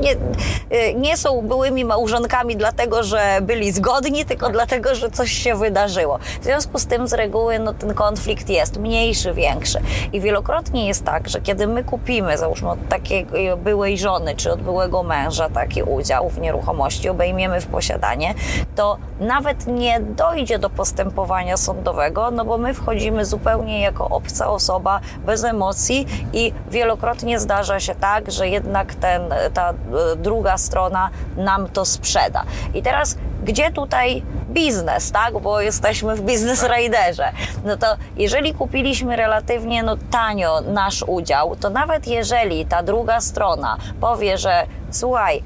nie, 0.01 0.13
y, 0.13 0.95
nie 0.95 1.17
są 1.17 1.43
byłymi 1.43 1.85
małżonkami 1.85 2.57
dlatego, 2.57 3.03
że 3.03 3.39
byli 3.43 3.73
zgodni, 3.73 4.25
tylko 4.25 4.51
dlatego, 4.51 4.95
że 4.95 5.11
coś 5.11 5.33
się 5.33 5.55
wydarzyło. 5.55 6.19
W 6.41 6.45
związku 6.45 6.79
z 6.79 6.87
tym 6.87 7.09
z 7.09 7.13
reguły 7.13 7.59
no, 7.59 7.75
ten 7.75 7.95
konflikt 7.95 8.49
jest 8.49 8.79
mniejszy, 8.79 9.35
większy. 9.35 9.81
I 10.13 10.21
wielokrotnie 10.21 10.87
jest 10.87 11.05
tak, 11.05 11.29
że 11.29 11.41
kiedy 11.41 11.67
my 11.67 11.85
kupimy, 11.85 12.39
załóżmy 12.39 12.71
od 12.71 12.89
takiej 12.89 13.27
byłej 13.57 13.99
żony 13.99 14.35
czy 14.35 14.53
od 14.53 14.63
byłego 14.63 15.03
męża 15.03 15.49
taki 15.49 15.83
udział 15.83 16.29
w 16.29 16.41
nieruchomości, 16.41 17.09
obejmiemy 17.09 17.61
w 17.61 17.67
posiadanie, 17.67 18.35
to 18.75 18.99
nawet 19.21 19.67
nie 19.67 20.01
dojdzie 20.01 20.59
do 20.59 20.71
postępowania 20.71 21.57
sądowego, 21.57 22.31
no 22.31 22.45
bo 22.45 22.59
my 22.59 22.75
wchodzimy 22.75 23.25
zupełnie 23.25 23.81
jako 23.81 24.09
obca 24.09 24.51
osoba, 24.51 25.01
bez 25.27 25.45
emocji 25.45 26.06
i 26.33 26.53
wielokrotnie 26.71 27.41
zdarza 27.41 27.81
się 27.81 27.95
tak, 27.95 28.33
że 28.33 28.49
jednak 28.49 28.95
ten, 28.95 29.23
ta 29.55 29.71
e, 29.71 29.75
druga 30.17 30.59
strona 30.59 31.11
nam 31.37 31.69
to 31.69 31.85
sprzeda. 31.85 32.45
I 32.75 32.83
teraz 32.83 33.17
gdzie 33.45 33.71
tutaj 33.71 34.23
biznes, 34.49 35.13
tak? 35.13 35.39
Bo 35.39 35.61
jesteśmy 35.61 36.17
w 36.17 36.21
biznes 36.21 36.67
riderze. 36.77 37.33
No 37.65 37.77
to 37.77 37.87
jeżeli 38.17 38.55
kupiliśmy 38.55 39.17
relatywnie 39.17 39.83
no, 39.83 39.97
tanio 40.11 40.61
nasz 40.61 41.05
udział, 41.07 41.57
to 41.57 41.71
nawet 41.71 42.07
jeżeli 42.07 42.67
ta 42.67 42.83
druga 42.83 43.21
strona 43.21 43.77
powie, 44.01 44.39
że 44.39 44.67
słuchaj, 44.91 45.43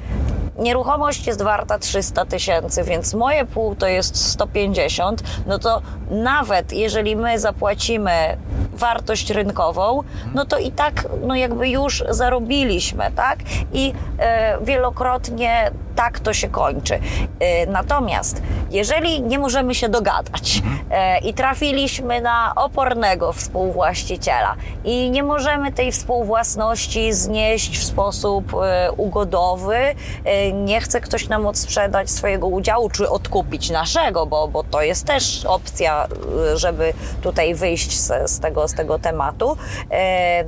nieruchomość 0.61 1.27
jest 1.27 1.43
warta 1.43 1.79
300 1.79 2.25
tysięcy, 2.25 2.85
więc 2.85 3.15
moje 3.15 3.45
pół 3.45 3.75
to 3.75 3.87
jest 3.87 4.17
150, 4.17 5.23
no 5.47 5.59
to 5.59 5.83
nawet 6.11 6.73
jeżeli 6.73 7.17
my 7.17 7.39
zapłacimy 7.39 8.37
wartość 8.73 9.31
rynkową, 9.31 10.03
no 10.35 10.45
to 10.45 10.59
i 10.59 10.73
tak 10.73 11.07
no 11.27 11.35
jakby 11.35 11.69
już 11.69 12.05
zarobiliśmy, 12.11 13.11
tak? 13.17 13.39
I 13.73 13.93
e, 14.19 14.59
wielokrotnie 14.63 15.71
tak 16.01 16.21
to 16.21 16.33
się 16.33 16.49
kończy. 16.49 17.01
E, 17.41 17.67
natomiast 17.67 18.43
jeżeli 18.71 19.23
nie 19.23 19.39
możemy 19.39 19.75
się 19.75 19.89
dogadać 19.89 20.63
e, 20.91 21.19
i 21.19 21.35
trafiliśmy 21.35 22.21
na 22.21 22.53
opornego 22.57 23.33
współwłaściciela 23.33 24.55
i 24.85 25.11
nie 25.11 25.23
możemy 25.23 25.73
tej 25.73 25.93
współwłasności 25.93 27.13
znieść 27.13 27.79
w 27.79 27.85
sposób 27.85 28.55
e, 28.55 28.93
ugodowy, 28.93 29.77
nie 30.53 30.81
chce 30.81 31.01
ktoś 31.01 31.29
nam 31.29 31.47
odsprzedać 31.47 32.11
swojego 32.11 32.47
udziału, 32.47 32.91
czy 32.91 33.11
odkupić 33.11 33.71
naszego, 33.71 34.27
bo, 34.27 34.49
bo 34.49 34.65
to 34.65 34.83
jest 34.83 35.07
też 35.07 35.45
opcja, 35.47 36.07
żeby 36.55 36.93
tutaj 37.23 37.55
wyjść 37.55 37.99
z, 37.99 38.31
z, 38.31 38.41
tego, 38.41 38.69
z 38.69 38.75
tego 38.75 38.99
tematu. 38.99 39.57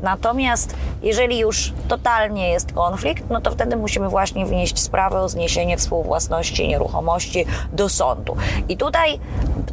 Natomiast 0.03 0.75
jeżeli 1.03 1.39
już 1.39 1.73
totalnie 1.89 2.49
jest 2.49 2.73
konflikt, 2.73 3.25
no 3.31 3.41
to 3.41 3.51
wtedy 3.51 3.77
musimy 3.77 4.09
właśnie 4.09 4.47
wnieść 4.47 4.79
sprawę 4.79 5.21
o 5.21 5.29
zniesienie 5.29 5.42
współwłasności 5.77 6.69
nieruchomości 6.69 7.47
do 7.73 7.89
sądu. 7.89 8.37
I 8.69 8.77
tutaj 8.77 9.19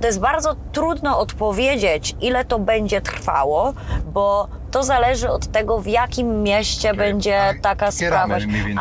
to 0.02 0.08
jest 0.08 0.20
bardzo 0.20 0.56
trudno 0.72 1.20
odpowiedzieć, 1.20 2.16
ile 2.22 2.46
to 2.46 2.60
będzie 2.60 3.02
trwało, 3.02 3.74
bo 4.06 4.48
to 4.72 4.84
zależy 4.84 5.30
od 5.30 5.48
tego, 5.48 5.80
w 5.80 5.88
jakim 5.88 6.44
mieście 6.44 6.94
będzie 6.94 7.42
ale 7.42 7.60
taka 7.60 7.92
sprawa. 7.92 8.38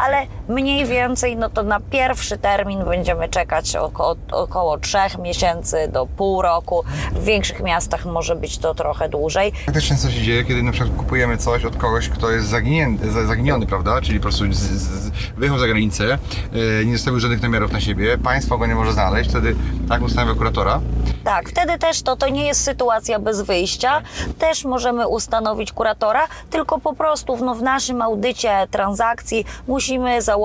Ale 0.06 0.26
mniej 0.48 0.86
więcej, 0.86 1.36
no 1.36 1.50
to 1.50 1.62
na 1.62 1.80
pierwszy 1.80 2.38
termin 2.38 2.84
będziemy 2.84 3.28
czekać 3.28 3.76
około, 3.76 4.16
około 4.32 4.78
trzech 4.78 5.18
miesięcy 5.18 5.88
do 5.92 6.06
pół 6.06 6.42
roku. 6.42 6.84
W 7.12 7.24
większych 7.24 7.60
miastach 7.62 8.06
może 8.06 8.36
być 8.36 8.58
to 8.58 8.74
trochę 8.74 9.08
dłużej. 9.08 9.52
Tak 9.66 9.74
też 9.74 9.88
często 9.88 10.10
się 10.10 10.22
dzieje, 10.22 10.44
kiedy 10.44 10.62
na 10.62 10.72
przykład 10.72 10.96
kupujemy 10.96 11.36
coś 11.36 11.64
od 11.64 11.76
kogoś, 11.76 12.08
kto 12.08 12.30
jest 12.30 12.46
zaginięty, 12.48 13.10
za- 13.12 13.26
zaginiony, 13.26 13.66
prawda? 13.66 14.00
Czyli 14.00 14.18
po 14.18 14.22
prostu 14.22 14.44
z, 14.52 14.56
z, 14.56 15.10
wyjechał 15.36 15.58
za 15.58 15.66
granicę, 15.66 16.18
yy, 16.52 16.86
nie 16.86 16.92
zostawił 16.96 17.20
żadnych 17.20 17.42
namiarów 17.42 17.72
na 17.72 17.80
siebie, 17.80 18.18
państwo 18.18 18.58
go 18.58 18.66
nie 18.66 18.74
może 18.74 18.92
znaleźć, 18.92 19.30
wtedy 19.30 19.56
tak 19.88 20.02
ustanawia 20.02 20.34
kuratora. 20.38 20.80
Tak, 21.24 21.48
wtedy 21.48 21.78
też 21.78 22.02
to, 22.02 22.16
to 22.16 22.28
nie 22.28 22.46
jest 22.46 22.64
sytuacja 22.64 23.18
bez 23.18 23.40
wyjścia. 23.42 24.02
Też 24.38 24.64
możemy 24.64 25.08
ustanowić 25.08 25.72
kuratora, 25.72 26.26
tylko 26.50 26.78
po 26.80 26.92
prostu 26.94 27.44
no, 27.44 27.54
w 27.54 27.62
naszym 27.62 28.02
audycie 28.02 28.66
transakcji 28.70 29.44
musimy 29.68 30.22
założyć, 30.22 30.37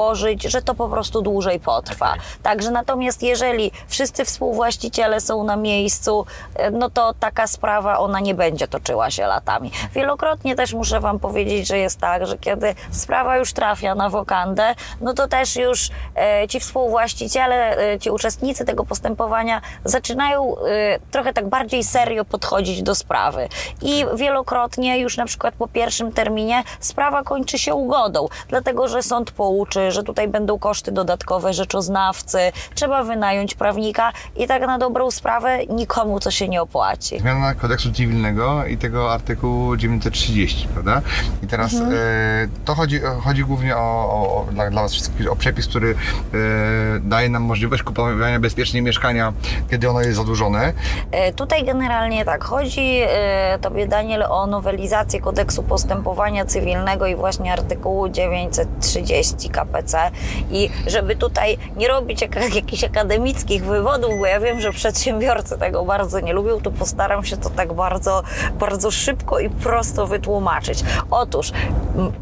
że 0.48 0.62
to 0.62 0.76
po 0.76 0.90
prostu 0.90 1.22
dłużej 1.22 1.60
potrwa. 1.60 2.14
Także 2.44 2.72
natomiast 2.72 3.24
jeżeli 3.24 3.72
wszyscy 3.88 4.26
współwłaściciele 4.26 5.22
są 5.22 5.44
na 5.44 5.56
miejscu, 5.56 6.26
no 6.72 6.90
to 6.90 7.14
taka 7.20 7.48
sprawa 7.48 8.00
ona 8.00 8.20
nie 8.20 8.36
będzie 8.36 8.68
toczyła 8.68 9.12
się 9.12 9.26
latami. 9.26 9.72
Wielokrotnie 9.94 10.56
też 10.56 10.74
muszę 10.74 11.00
Wam 11.00 11.20
powiedzieć, 11.20 11.68
że 11.68 11.78
jest 11.78 12.00
tak, 12.00 12.28
że 12.28 12.38
kiedy 12.38 12.76
sprawa 12.92 13.38
już 13.38 13.54
trafia 13.54 13.96
na 13.96 14.10
wokandę, 14.10 14.76
no 15.02 15.14
to 15.14 15.28
też 15.28 15.56
już 15.56 15.90
e, 16.16 16.48
ci 16.48 16.60
współwłaściciele, 16.60 17.78
e, 17.78 18.00
ci 18.00 18.10
uczestnicy 18.10 18.66
tego 18.66 18.86
postępowania 18.86 19.62
zaczynają 19.86 20.58
e, 20.58 21.00
trochę 21.12 21.34
tak 21.34 21.50
bardziej 21.50 21.84
serio 21.84 22.26
podchodzić 22.26 22.84
do 22.84 22.96
sprawy. 22.96 23.48
I 23.82 24.06
wielokrotnie 24.16 25.00
już 25.00 25.18
na 25.18 25.26
przykład 25.26 25.54
po 25.54 25.68
pierwszym 25.68 26.12
terminie 26.12 26.64
sprawa 26.80 27.24
kończy 27.24 27.60
się 27.60 27.76
ugodą, 27.76 28.28
dlatego 28.48 28.88
że 28.88 29.04
sąd 29.04 29.32
pouczy, 29.32 29.83
że 29.92 30.04
tutaj 30.04 30.28
będą 30.28 30.60
koszty 30.60 30.92
dodatkowe 30.92 31.54
rzeczoznawcy, 31.54 32.38
trzeba 32.76 33.04
wynająć 33.04 33.56
prawnika 33.56 34.12
i 34.36 34.48
tak 34.48 34.62
na 34.68 34.78
dobrą 34.78 35.12
sprawę 35.12 35.60
nikomu 35.70 36.20
to 36.20 36.32
się 36.32 36.48
nie 36.48 36.62
opłaci. 36.62 37.20
Zmiana 37.20 37.54
kodeksu 37.56 37.92
cywilnego 37.92 38.66
i 38.66 38.78
tego 38.78 39.14
artykułu 39.14 39.78
930, 39.78 40.68
prawda? 40.68 41.02
I 41.44 41.48
teraz 41.48 41.74
Mhm. 41.74 41.92
e, 41.94 41.98
to 42.66 42.76
chodzi, 42.76 43.00
chodzi 43.24 43.44
głównie 43.44 43.78
o, 43.78 43.80
o, 43.80 44.46
dla, 44.52 44.70
dla 44.70 44.82
Was 44.82 44.92
wszystkich 44.94 45.32
o 45.32 45.36
przepis, 45.36 45.68
który 45.68 45.92
e, 45.92 45.96
daje 47.00 47.30
nam 47.30 47.44
możliwość 47.44 47.84
kupowania 47.84 48.40
bezpiecznie 48.40 48.82
mieszkania, 48.82 49.34
kiedy 49.70 49.90
ono 49.90 50.02
jest 50.02 50.18
zadłużone. 50.18 50.74
E, 51.12 51.34
Tutaj 51.34 51.66
generalnie 51.66 52.26
tak, 52.26 52.44
chodzi 52.44 53.00
e, 53.04 53.60
Tobie 53.62 53.88
Daniel 53.88 54.24
o 54.30 54.48
nowelizację 54.48 55.22
kodeksu 55.22 55.64
postępowania 55.64 56.46
cywilnego 56.46 57.08
i 57.08 57.16
właśnie 57.16 57.54
artykułu 57.54 58.10
930 58.10 59.50
I 60.52 60.70
żeby 60.88 61.16
tutaj 61.16 61.58
nie 61.76 61.88
robić 61.88 62.22
jak, 62.22 62.36
jakichś 62.56 62.84
akademickich 62.84 63.66
wywodów, 63.66 64.20
bo 64.20 64.26
ja 64.26 64.40
wiem, 64.40 64.62
że 64.62 64.72
przedsiębiorcy 64.72 65.58
tego 65.58 65.86
bardzo 65.86 66.20
nie 66.20 66.34
lubią, 66.34 66.62
to 66.62 66.72
postaram 66.72 67.26
się 67.26 67.38
to 67.38 67.50
tak 67.50 67.74
bardzo, 67.74 68.24
bardzo 68.60 68.92
szybko 68.92 69.40
i 69.40 69.50
prosto 69.50 70.08
wytłumaczyć. 70.08 70.84
Otóż 71.12 71.52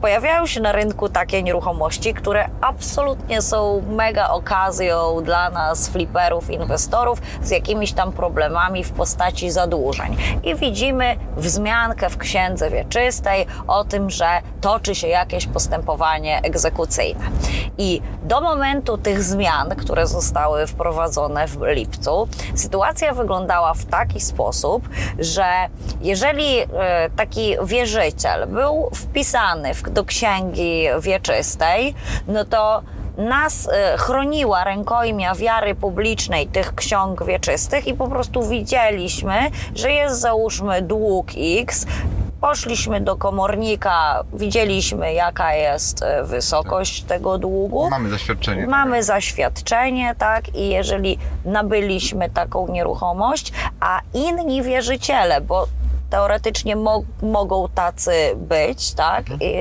pojawiają 0.01 0.47
się 0.47 0.61
na 0.61 0.71
rynku 0.71 1.09
takie 1.09 1.43
nieruchomości, 1.43 2.13
które 2.13 2.49
absolutnie 2.61 3.41
są 3.41 3.81
mega 3.89 4.29
okazją 4.29 5.21
dla 5.23 5.49
nas, 5.49 5.89
fliperów, 5.89 6.49
inwestorów, 6.49 7.21
z 7.43 7.49
jakimiś 7.49 7.93
tam 7.93 8.11
problemami 8.11 8.83
w 8.83 8.91
postaci 8.91 9.51
zadłużeń. 9.51 10.17
I 10.43 10.55
widzimy 10.55 11.15
wzmiankę 11.37 12.09
w 12.09 12.17
księdze 12.17 12.69
wieczystej 12.69 13.45
o 13.67 13.83
tym, 13.83 14.09
że 14.09 14.41
toczy 14.61 14.95
się 14.95 15.07
jakieś 15.07 15.47
postępowanie 15.47 16.41
egzekucyjne. 16.43 17.30
I 17.77 18.01
do 18.23 18.41
momentu 18.41 18.97
tych 18.97 19.23
zmian, 19.23 19.69
które 19.69 20.07
zostały 20.07 20.67
wprowadzone 20.67 21.47
w 21.47 21.61
lipcu, 21.61 22.27
sytuacja 22.55 23.13
wyglądała 23.13 23.73
w 23.73 23.85
taki 23.85 24.19
sposób, 24.19 24.89
że 25.19 25.45
jeżeli 26.01 26.59
e, 26.59 26.67
taki 27.15 27.55
wierzyciel 27.63 28.47
był 28.47 28.89
wpisany 28.93 29.71
do 29.91 30.05
księgi 30.05 30.83
wieczystej, 31.01 31.95
no 32.27 32.45
to 32.45 32.81
nas 33.17 33.69
e, 33.71 33.97
chroniła 33.97 34.63
rękojmia 34.63 35.35
wiary 35.35 35.75
publicznej 35.75 36.47
tych 36.47 36.75
ksiąg 36.75 37.25
wieczystych 37.25 37.87
i 37.87 37.93
po 37.93 38.07
prostu 38.07 38.43
widzieliśmy, 38.43 39.51
że 39.75 39.91
jest 39.91 40.21
załóżmy 40.21 40.81
dług 40.81 41.27
X, 41.59 41.85
Poszliśmy 42.41 43.01
do 43.01 43.15
komornika, 43.15 44.23
widzieliśmy 44.33 45.13
jaka 45.13 45.53
jest 45.53 46.03
e, 46.03 46.23
wysokość 46.23 47.03
tego 47.03 47.37
długu. 47.37 47.89
Mamy 47.89 48.09
zaświadczenie. 48.09 48.67
Mamy 48.67 49.03
zaświadczenie, 49.03 50.15
tak, 50.17 50.55
i 50.55 50.69
jeżeli 50.69 51.17
nabyliśmy 51.45 52.29
taką 52.29 52.67
nieruchomość, 52.67 53.53
a 53.79 54.01
inni 54.13 54.63
wierzyciele, 54.63 55.41
bo 55.41 55.67
teoretycznie 56.11 56.75
mo 56.75 57.03
mogą 57.21 57.67
tacy 57.75 58.11
być, 58.35 58.93
tak, 58.93 59.25
I, 59.29 59.53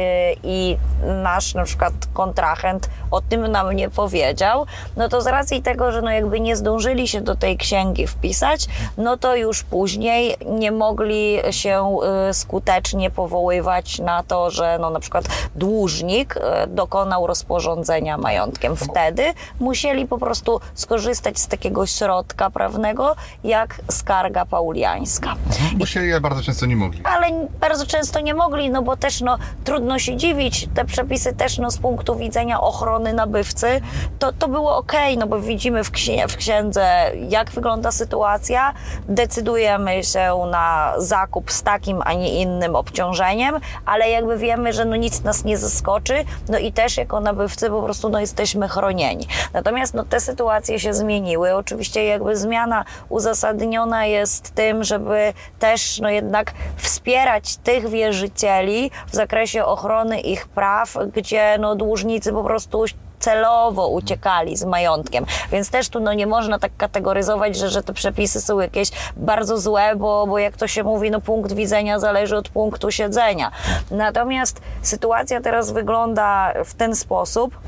i 0.43 0.77
nasz 1.23 1.55
na 1.55 1.65
przykład 1.65 1.93
kontrahent 2.13 2.91
o 3.11 3.21
tym 3.21 3.47
nam 3.47 3.73
nie 3.73 3.91
powiedział, 3.91 4.67
no 4.97 5.09
to 5.09 5.23
z 5.23 5.27
racji 5.27 5.63
tego, 5.63 5.93
że 5.93 6.03
no 6.03 6.11
jakby 6.11 6.41
nie 6.41 6.57
zdążyli 6.57 7.09
się 7.09 7.21
do 7.21 7.37
tej 7.37 7.57
księgi 7.57 8.07
wpisać, 8.07 8.67
no 8.99 9.17
to 9.17 9.37
już 9.37 9.63
później 9.63 10.37
nie 10.47 10.73
mogli 10.73 11.39
się 11.51 11.99
y, 12.31 12.35
skutecznie 12.35 13.11
powoływać 13.11 13.99
na 13.99 14.23
to, 14.23 14.51
że 14.51 14.79
no 14.81 14.91
na 14.91 15.01
przykład 15.01 15.25
dłużnik 15.55 16.37
y, 16.37 16.41
dokonał 16.67 17.27
rozporządzenia 17.27 18.19
majątkiem. 18.19 18.77
Wtedy 18.77 19.23
musieli 19.61 20.07
po 20.07 20.19
prostu 20.19 20.61
skorzystać 20.75 21.39
z 21.39 21.47
takiego 21.47 21.87
środka 21.87 22.51
prawnego, 22.51 23.17
jak 23.45 23.81
skarga 23.91 24.47
pauliańska. 24.47 25.35
Musieli, 25.79 26.13
ale 26.13 26.21
bardzo 26.41 26.53
często 26.53 26.67
nie 26.67 26.77
mogli. 26.77 27.01
Ale 27.05 27.49
bardzo 27.61 27.87
często 27.87 28.21
nie 28.21 28.35
mogli, 28.35 28.71
no 28.71 28.83
bo 28.83 28.97
też 28.97 29.21
no, 29.21 29.39
trudno 29.65 29.99
się 29.99 30.17
dziwić, 30.17 30.69
te 30.75 30.85
przepisy 30.85 31.33
też 31.33 31.59
no, 31.59 31.71
z 31.71 31.79
punktu 31.79 32.17
widzenia 32.17 32.61
ochrony 32.61 33.13
nabywcy, 33.13 33.81
to, 34.19 34.33
to 34.33 34.49
było 34.49 34.77
ok, 34.77 34.93
no 35.19 35.27
bo 35.27 35.41
widzimy 35.41 35.85
w, 35.85 35.91
księ 35.91 36.29
w 36.29 36.37
księdze, 36.37 37.11
jak 37.29 37.51
wygląda 37.51 37.93
sytuacja, 37.93 38.75
decydujemy 39.09 40.05
się 40.05 40.47
na 40.51 40.95
zakup 40.99 41.53
z 41.53 41.63
takim, 41.63 42.03
a 42.05 42.13
nie 42.13 42.43
innym 42.43 42.77
obciążeniem, 42.77 43.55
ale 43.87 44.11
jakby 44.11 44.39
wiemy, 44.39 44.73
że 44.73 44.85
no 44.85 44.97
nic 44.97 45.23
nas 45.23 45.45
nie 45.45 45.59
zaskoczy, 45.59 46.25
no 46.49 46.59
i 46.59 46.73
też 46.73 46.97
jako 46.97 47.21
nabywcy 47.21 47.71
po 47.71 47.83
prostu 47.83 48.09
no, 48.09 48.21
jesteśmy 48.21 48.69
chronieni. 48.69 49.27
Natomiast 49.53 49.95
no, 49.95 50.05
te 50.05 50.21
sytuacje 50.21 50.79
się 50.79 50.95
zmieniły. 50.95 51.55
Oczywiście 51.55 52.05
jakby 52.05 52.37
zmiana 52.37 52.85
uzasadniona 53.09 54.07
jest 54.07 54.55
tym, 54.55 54.85
żeby 54.85 55.33
też 55.59 56.01
no, 56.01 56.11
jednak 56.11 56.30
wspierać 56.77 57.57
tych 57.57 57.89
wierzycieli 57.89 58.91
w 59.07 59.15
zakresie 59.15 59.65
ochrony 59.65 60.21
ich 60.21 60.49
praw, 60.49 60.97
gdzie 61.15 61.57
no, 61.61 61.77
dłużnicy 61.77 62.33
po 62.33 62.45
prostu 62.45 62.85
celowo 63.21 63.89
uciekali 63.89 64.57
z 64.57 64.65
majątkiem. 64.65 65.27
Więc 65.53 65.71
też 65.71 65.89
tu 65.89 66.01
no, 66.01 66.13
nie 66.13 66.27
można 66.27 66.59
tak 66.59 66.77
kategoryzować, 66.77 67.57
że, 67.57 67.69
że 67.69 67.83
te 67.83 67.93
przepisy 67.93 68.41
są 68.41 68.61
jakieś 68.61 68.91
bardzo 69.17 69.59
złe, 69.59 69.97
bo, 69.97 70.27
bo 70.27 70.39
jak 70.39 70.57
to 70.57 70.69
się 70.69 70.85
mówi, 70.85 71.11
no 71.11 71.21
punkt 71.21 71.53
widzenia 71.53 71.99
zależy 71.99 72.37
od 72.37 72.49
punktu 72.49 72.91
siedzenia. 72.91 73.51
Natomiast 73.91 74.61
sytuacja 74.83 75.41
teraz 75.41 75.71
wygląda 75.71 76.53
w 76.65 76.75
ten 76.75 76.97
sposób, 76.97 77.59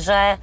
że 0.00 0.36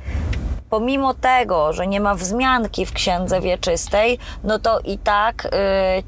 pomimo 0.69 1.13
tego, 1.13 1.73
że 1.73 1.87
nie 1.87 2.01
ma 2.01 2.15
wzmianki 2.15 2.85
w 2.85 2.93
księdze 2.93 3.41
wieczystej, 3.41 4.19
no 4.43 4.59
to 4.59 4.79
i 4.79 4.97
tak 4.97 5.45
y, 5.45 5.49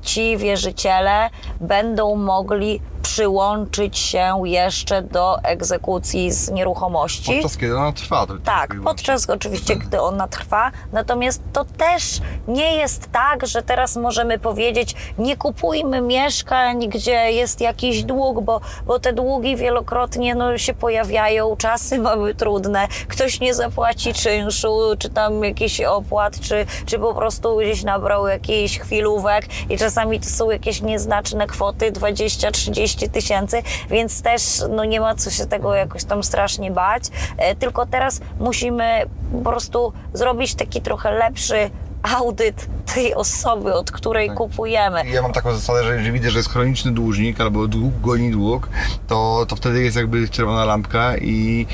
ci 0.01 0.37
wierzyciele 0.37 1.29
będą 1.61 2.15
mogli 2.15 2.81
przyłączyć 3.09 3.97
się 3.97 4.41
jeszcze 4.43 5.01
do 5.01 5.43
egzekucji 5.43 6.31
z 6.31 6.51
nieruchomości. 6.51 7.33
Podczas 7.33 7.57
kiedy 7.57 7.77
ona 7.77 7.91
trwa. 7.91 8.27
Tak, 8.43 8.75
podczas 8.83 9.29
oczywiście, 9.29 9.75
gdy 9.75 10.01
ona 10.01 10.27
trwa. 10.27 10.71
Natomiast 10.91 11.41
to 11.53 11.65
też 11.65 12.19
nie 12.47 12.75
jest 12.75 13.11
tak, 13.11 13.47
że 13.47 13.61
teraz 13.61 13.95
możemy 13.95 14.39
powiedzieć, 14.39 14.95
nie 15.17 15.37
kupujmy 15.37 16.01
mieszkań, 16.01 16.89
gdzie 16.89 17.31
jest 17.31 17.61
jakiś 17.61 18.03
dług, 18.03 18.41
bo, 18.41 18.61
bo 18.85 18.99
te 18.99 19.13
długi 19.13 19.55
wielokrotnie 19.55 20.35
no, 20.35 20.57
się 20.57 20.73
pojawiają, 20.73 21.55
czasy 21.57 21.99
mamy 22.09 22.35
trudne, 22.35 22.87
ktoś 23.07 23.39
nie 23.39 23.53
zapłaci 23.53 24.13
czynszu, 24.13 24.79
czy 24.99 25.09
tam 25.09 25.43
jakiś 25.43 25.81
opłat, 25.81 26.39
czy, 26.39 26.65
czy 26.85 26.99
po 26.99 27.13
prostu 27.13 27.57
gdzieś 27.57 27.83
nabrał 27.83 28.27
jakiś 28.27 28.79
chwilówek 28.79 29.45
i 29.69 29.77
czasami 29.77 30.19
to 30.19 30.29
są 30.29 30.49
jakieś 30.49 30.81
nieznaczne 30.81 31.47
kwoty, 31.47 31.91
20-30 31.91 32.98
tysięcy, 33.07 33.63
więc 33.89 34.21
też 34.21 34.41
no, 34.69 34.85
nie 34.85 35.01
ma 35.01 35.15
co 35.15 35.29
się 35.31 35.45
tego 35.45 35.75
jakoś 35.75 36.03
tam 36.03 36.23
strasznie 36.23 36.71
bać. 36.71 37.03
E, 37.37 37.55
tylko 37.55 37.85
teraz 37.85 38.21
musimy 38.39 39.01
po 39.43 39.49
prostu 39.49 39.93
zrobić 40.13 40.55
taki 40.55 40.81
trochę 40.81 41.11
lepszy 41.11 41.69
audyt 42.03 42.67
tej 42.93 43.15
osoby, 43.15 43.73
od 43.73 43.91
której 43.91 44.27
Tak. 44.27 44.37
kupujemy. 44.37 45.09
Ja 45.09 45.21
mam 45.21 45.33
taką 45.33 45.53
zasadę, 45.53 45.83
że 45.83 45.93
jeżeli 45.93 46.11
widzę, 46.11 46.31
że 46.31 46.39
jest 46.39 46.49
chroniczny 46.49 46.91
dłużnik 46.91 47.41
albo 47.41 47.67
dług 47.67 48.01
goni 48.01 48.31
dług, 48.31 48.69
to, 49.07 49.45
to 49.47 49.55
wtedy 49.55 49.83
jest 49.83 49.97
jakby 49.97 50.29
czerwona 50.29 50.65
lampka 50.65 51.17
i 51.17 51.67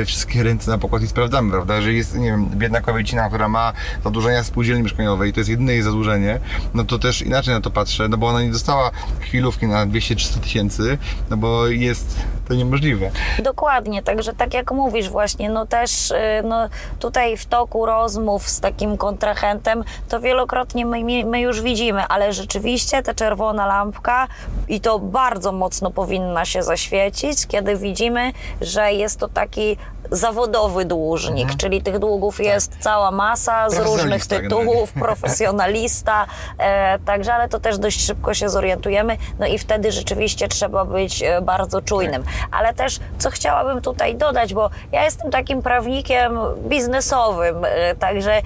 e, 0.00 0.04
wszystkie 0.04 0.42
ręce 0.42 0.70
na 0.70 0.78
pokład 0.78 1.02
i 1.02 1.08
sprawdzamy, 1.08 1.50
prawda? 1.50 1.76
Jeżeli 1.76 1.96
jest, 1.96 2.14
nie 2.18 2.30
wiem, 2.30 2.46
biedna 2.54 2.80
kobiecina, 2.80 3.28
która 3.28 3.48
ma 3.48 3.72
zadłużenia 4.04 4.44
spółdzielni 4.44 4.82
mieszkaniowej, 4.82 5.32
to 5.32 5.40
jest 5.40 5.50
jedyne 5.50 5.72
jej 5.72 5.82
zadłużenie, 5.82 6.40
no 6.74 6.84
to 6.84 6.98
też 6.98 7.22
inaczej 7.22 7.54
na 7.54 7.60
to 7.60 7.70
patrzę, 7.70 8.08
no 8.08 8.16
bo 8.16 8.28
ona 8.28 8.42
nie 8.42 8.52
dostała 8.52 8.90
chwilówki 9.20 9.66
na 9.66 9.86
200-300 9.86 10.40
tysięcy, 10.40 10.98
no 11.30 11.36
bo 11.36 11.66
jest 11.66 12.16
to 12.48 12.54
niemożliwe. 12.54 13.10
Dokładnie, 13.38 14.02
także 14.02 14.32
tak 14.32 14.54
jak 14.54 14.72
mówisz 14.72 15.08
właśnie, 15.08 15.50
no 15.50 15.66
też 15.66 16.10
y, 16.10 16.16
no, 16.44 16.68
tutaj 16.98 17.36
w 17.36 17.46
toku 17.46 17.86
rozmów 17.86 18.48
z 18.48 18.60
takim 18.60 18.96
kontrahentem, 18.96 19.84
to 20.08 20.20
wielokrotnie 20.20 20.86
my, 20.86 21.24
my 21.24 21.40
już 21.40 21.62
widzimy, 21.62 22.02
ale 22.08 22.32
rzeczywiście 22.32 23.02
ta 23.02 23.14
czerwona 23.14 23.66
lampka 23.66 24.28
i 24.68 24.80
to 24.80 24.98
bardzo 24.98 25.52
mocno 25.52 25.90
powinna 25.90 26.44
się 26.44 26.62
zaświecić, 26.62 27.46
kiedy 27.46 27.76
widzimy, 27.76 28.32
że 28.60 28.92
jest 28.92 29.20
to 29.20 29.28
taki 29.28 29.76
zawodowy 30.10 30.84
dłużnik, 30.84 31.56
czyli 31.56 31.82
tych 31.82 31.98
długów 31.98 32.40
jest 32.40 32.76
cała 32.80 33.10
masa 33.10 33.70
z 33.70 33.78
różnych 33.78 34.26
Profesjonalista 34.26 34.40
tytułów, 34.40 34.92
profesjonalista, 34.92 36.26
e, 36.58 36.98
także, 36.98 37.34
ale 37.34 37.48
to 37.48 37.60
też 37.60 37.78
dość 37.78 38.06
szybko 38.06 38.34
się 38.34 38.48
zorientujemy, 38.48 39.16
no 39.38 39.46
i 39.46 39.58
wtedy 39.58 39.92
rzeczywiście 39.92 40.48
trzeba 40.48 40.84
być 40.84 41.22
e, 41.22 41.40
bardzo 41.40 41.82
czujnym. 41.82 42.24
Ale 42.52 42.74
też, 42.74 42.98
co 43.18 43.30
chciałabym 43.30 43.80
tutaj 43.82 44.16
dodać, 44.16 44.54
bo 44.54 44.70
ja 44.92 45.04
jestem 45.04 45.30
takim 45.30 45.62
prawnikiem 45.62 46.38
biznesowym, 46.68 47.64
e, 47.64 47.94
także, 47.94 48.32
e, 48.32 48.42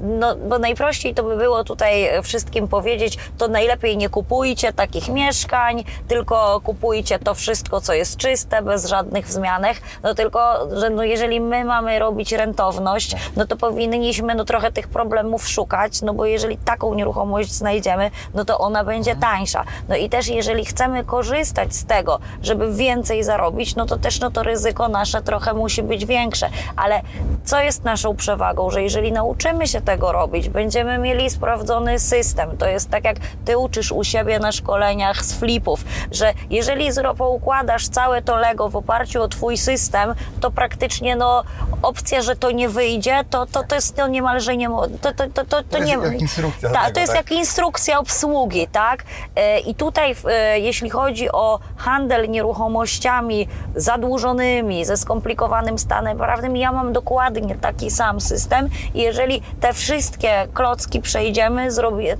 no, 0.00 0.36
bo 0.36 0.58
najprościej 0.58 1.14
to 1.14 1.22
by 1.22 1.36
było 1.36 1.64
tutaj 1.64 2.22
wszystkim 2.22 2.68
powiedzieć, 2.68 3.18
to 3.38 3.48
najlepiej 3.48 3.96
nie 3.96 4.08
kupujcie 4.08 4.72
takich 4.72 5.08
mieszkań, 5.08 5.84
tylko 6.08 6.60
kupujcie 6.64 7.18
to 7.18 7.34
wszystko, 7.34 7.80
co 7.80 7.92
jest 7.92 8.16
czyste, 8.16 8.62
bez 8.62 8.86
żadnych 8.86 9.26
wzmianek, 9.26 9.80
no 10.02 10.14
tylko, 10.14 10.68
że 10.84 10.90
no 10.90 11.04
jeżeli 11.04 11.40
my 11.40 11.64
mamy 11.64 11.98
robić 11.98 12.32
rentowność, 12.32 13.16
no 13.36 13.46
to 13.46 13.56
powinniśmy 13.56 14.34
no 14.34 14.44
trochę 14.44 14.72
tych 14.72 14.88
problemów 14.88 15.48
szukać, 15.48 16.02
no 16.02 16.14
bo 16.14 16.24
jeżeli 16.24 16.56
taką 16.56 16.94
nieruchomość 16.94 17.52
znajdziemy, 17.52 18.10
no 18.34 18.44
to 18.44 18.58
ona 18.58 18.84
będzie 18.84 19.16
tańsza. 19.16 19.64
No 19.88 19.96
i 19.96 20.08
też 20.08 20.28
jeżeli 20.28 20.64
chcemy 20.64 21.04
korzystać 21.04 21.74
z 21.74 21.84
tego, 21.84 22.18
żeby 22.42 22.74
więcej 22.74 23.24
zarobić, 23.24 23.76
no 23.76 23.86
to 23.86 23.96
też 23.96 24.20
no 24.20 24.30
to 24.30 24.42
ryzyko 24.42 24.88
nasze 24.88 25.22
trochę 25.22 25.54
musi 25.54 25.82
być 25.82 26.06
większe. 26.06 26.48
Ale 26.76 27.00
co 27.44 27.60
jest 27.60 27.84
naszą 27.84 28.16
przewagą, 28.16 28.70
że 28.70 28.82
jeżeli 28.82 29.12
nauczymy 29.12 29.66
się 29.66 29.80
tego 29.80 30.12
robić. 30.12 30.48
Będziemy 30.48 30.98
mieli 30.98 31.30
sprawdzony 31.30 31.98
system. 31.98 32.56
To 32.56 32.66
jest 32.66 32.90
tak, 32.90 33.04
jak 33.04 33.16
ty 33.44 33.58
uczysz 33.58 33.92
u 33.92 34.04
siebie 34.04 34.38
na 34.38 34.52
szkoleniach 34.52 35.24
z 35.24 35.34
flipów, 35.34 35.84
że 36.12 36.32
jeżeli 36.50 36.90
poukładasz 37.18 37.88
całe 37.88 38.22
to 38.22 38.36
Lego 38.36 38.68
w 38.68 38.76
oparciu 38.76 39.22
o 39.22 39.28
twój 39.28 39.56
system, 39.56 40.14
to 40.40 40.50
praktycznie 40.50 40.73
no, 41.16 41.44
opcja, 41.82 42.22
że 42.22 42.36
to 42.36 42.50
nie 42.50 42.68
wyjdzie, 42.68 43.24
to, 43.30 43.46
to, 43.46 43.62
to 43.62 43.74
jest 43.74 43.96
no, 43.96 44.08
niemalże 44.08 44.56
nie... 44.56 44.68
To, 45.00 45.12
to, 45.12 45.24
to, 45.34 45.44
to, 45.44 45.62
to, 45.62 45.78
jest 45.78 45.88
nie 45.88 45.92
jak 45.92 46.20
instrukcja 46.20 46.70
Tak, 46.70 46.82
tego, 46.82 46.94
to 46.94 47.00
jest 47.00 47.12
tak? 47.12 47.30
jak 47.30 47.38
instrukcja 47.38 47.98
obsługi, 47.98 48.68
tak? 48.68 49.04
E, 49.36 49.58
I 49.58 49.74
tutaj, 49.74 50.16
e, 50.28 50.60
jeśli 50.60 50.90
chodzi 50.90 51.32
o 51.32 51.60
handel 51.76 52.30
nieruchomościami 52.30 53.48
zadłużonymi, 53.76 54.84
ze 54.84 54.96
skomplikowanym 54.96 55.78
stanem 55.78 56.18
prawnym, 56.18 56.56
ja 56.56 56.72
mam 56.72 56.92
dokładnie 56.92 57.54
taki 57.54 57.90
sam 57.90 58.20
system 58.20 58.68
i 58.94 59.00
jeżeli 59.00 59.42
te 59.60 59.72
wszystkie 59.72 60.46
klocki 60.54 61.00
przejdziemy, 61.00 61.68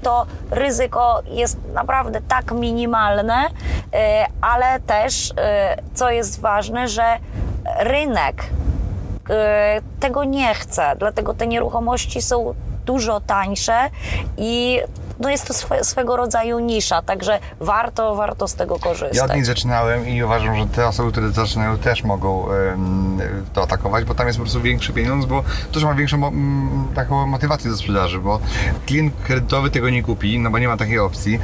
to 0.02 0.26
ryzyko 0.50 1.22
jest 1.26 1.56
naprawdę 1.74 2.20
tak 2.28 2.52
minimalne, 2.52 3.46
e, 3.92 4.26
ale 4.40 4.80
też, 4.80 5.32
co 5.94 6.10
jest 6.10 6.40
ważne, 6.40 6.88
że 6.88 7.18
rynek 7.78 8.50
e, 9.30 9.80
tego 10.00 10.24
nie 10.24 10.54
chce, 10.54 10.96
dlatego 10.98 11.34
te 11.34 11.46
nieruchomości 11.46 12.22
są 12.22 12.54
dużo 12.86 13.20
tańsze 13.20 13.90
i 14.36 14.80
no 15.20 15.30
jest 15.30 15.46
to 15.46 15.54
swe, 15.54 15.84
swego 15.84 16.16
rodzaju 16.16 16.58
nisza, 16.58 17.02
także 17.02 17.38
warto, 17.60 18.14
warto 18.14 18.48
z 18.48 18.54
tego 18.54 18.78
korzystać. 18.78 19.16
Ja 19.16 19.24
od 19.24 19.34
niej 19.34 19.44
zaczynałem 19.44 20.08
i 20.08 20.22
uważam, 20.22 20.56
że 20.56 20.66
te 20.66 20.88
osoby, 20.88 21.12
które 21.12 21.30
zaczynają 21.30 21.78
też 21.78 22.04
mogą 22.04 22.46
to 23.52 23.62
atakować, 23.62 24.04
bo 24.04 24.14
tam 24.14 24.26
jest 24.26 24.38
po 24.38 24.44
prostu 24.44 24.60
większy 24.60 24.92
pieniądz, 24.92 25.26
bo 25.26 25.42
też 25.72 25.84
ma 25.84 25.94
większą 25.94 26.32
taką 26.94 27.26
motywację 27.26 27.70
do 27.70 27.76
sprzedaży, 27.76 28.18
bo 28.18 28.40
klient 28.86 29.14
kredytowy 29.24 29.70
tego 29.70 29.90
nie 29.90 30.02
kupi, 30.02 30.38
no 30.38 30.50
bo 30.50 30.58
nie 30.58 30.68
ma 30.68 30.76
takiej 30.76 30.98
opcji. 30.98 31.38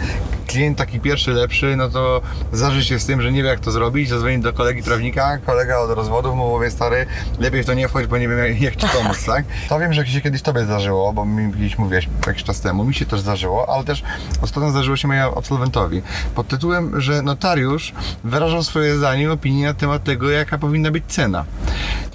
Klient 0.46 0.78
taki 0.78 1.00
pierwszy, 1.00 1.30
lepszy, 1.30 1.76
no 1.76 1.88
to 1.88 2.20
zdarzy 2.52 2.85
się 2.85 2.98
z 2.98 3.06
tym, 3.06 3.22
że 3.22 3.33
nie 3.33 3.42
wie 3.42 3.48
jak 3.48 3.61
to 3.61 3.70
zrobić, 3.70 4.09
zadzwoni 4.09 4.38
do 4.38 4.52
kolegi 4.52 4.83
prawnika, 4.83 5.38
kolega 5.38 5.78
od 5.78 5.90
rozwodów 5.90 6.35
mu 6.37 6.50
powie, 6.50 6.70
stary, 6.70 7.06
lepiej 7.38 7.62
w 7.62 7.66
to 7.66 7.74
nie 7.74 7.88
wchodź, 7.88 8.06
bo 8.06 8.18
nie 8.18 8.28
wiem 8.28 8.38
jak, 8.38 8.61
jak 8.61 8.76
ci 8.76 8.87
pomóc, 8.88 9.24
tak? 9.26 9.44
To 9.68 9.78
wiem, 9.78 9.92
że 9.92 10.06
się 10.06 10.20
kiedyś 10.20 10.42
tobie 10.42 10.64
zdarzyło, 10.64 11.12
bo 11.12 11.24
mi 11.24 11.52
kiedyś 11.52 11.78
mówiłeś 11.78 12.09
jakiś 12.26 12.44
czas 12.44 12.61
temu, 12.61 12.85
mi 12.85 12.94
się 12.94 13.06
też 13.06 13.20
zdarzyło, 13.20 13.59
ale 13.68 13.84
też 13.84 14.02
ostatnio 14.42 14.70
zdarzyło 14.70 14.96
się 14.96 15.08
mojemu 15.08 15.38
absolwentowi. 15.38 16.02
Pod 16.34 16.48
tytułem, 16.48 17.00
że 17.00 17.22
notariusz 17.22 17.92
wyrażał 18.24 18.62
swoje 18.62 18.96
zdanie 18.96 19.32
opinię 19.32 19.66
na 19.66 19.74
temat 19.74 20.04
tego, 20.04 20.30
jaka 20.30 20.58
powinna 20.58 20.90
być 20.90 21.04
cena. 21.08 21.44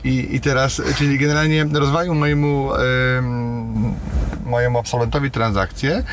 I, 0.03 0.36
i 0.36 0.41
teraz, 0.41 0.81
czyli 0.97 1.19
generalnie 1.19 1.65
rozwalił 1.73 2.15
mojemu, 2.15 2.73
em, 2.73 3.93
mojemu 4.45 4.79
absolwentowi 4.79 5.31
transakcję, 5.31 5.95
e, 5.95 6.03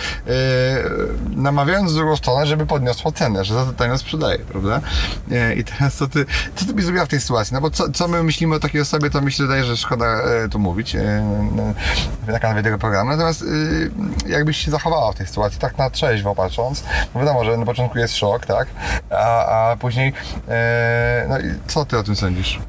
namawiając 1.37 1.95
drugą 1.95 2.17
stronę, 2.17 2.47
żeby 2.47 2.67
podniosła 2.67 3.13
cenę, 3.13 3.45
że 3.45 3.55
za 3.55 3.67
to 3.67 3.73
tanio 3.73 3.99
sprzedaje, 3.99 4.39
prawda? 4.39 4.81
E, 5.33 5.55
I 5.55 5.65
teraz 5.65 5.95
co 5.95 6.09
ty, 6.09 6.27
co 6.57 6.65
ty 6.67 6.75
byś 6.75 6.85
zrobiła 6.85 7.05
w 7.07 7.09
tej 7.09 7.21
sytuacji? 7.21 7.55
No 7.55 7.61
bo 7.61 7.71
co, 7.71 7.93
co 7.93 8.09
my 8.09 8.23
myślimy 8.23 8.57
o 8.57 8.61
takiej 8.61 8.81
osobie, 8.81 9.11
to 9.11 9.21
mi 9.21 9.33
się 9.33 9.43
wydaje, 9.43 9.65
że 9.65 9.77
szkoda 9.77 10.07
e, 10.07 10.49
tu 10.49 10.59
mówić 10.59 10.97
na 12.27 12.39
kanale 12.39 12.63
tego 12.63 12.79
programu. 12.79 13.11
Natomiast 13.11 13.45
jakbyś 14.27 14.57
się 14.57 14.71
zachowała 14.71 15.13
w 15.13 15.15
tej 15.15 15.27
sytuacji, 15.27 15.61
tak 15.61 15.79
na 15.79 15.91
trzeźwo 15.91 16.35
patrząc, 16.35 16.85
no 17.15 17.21
wiadomo, 17.21 17.45
że 17.45 17.57
na 17.57 17.67
początku 17.67 17.99
jest 17.99 18.17
szok, 18.17 18.47
tak? 18.47 18.69
A, 19.11 19.71
a 19.71 19.77
później, 19.77 20.13
no 21.29 21.39
i 21.39 21.43
co 21.67 21.85
ty 21.85 21.99
o 21.99 22.03
tym 22.03 22.17
sądzisz? 22.17 22.61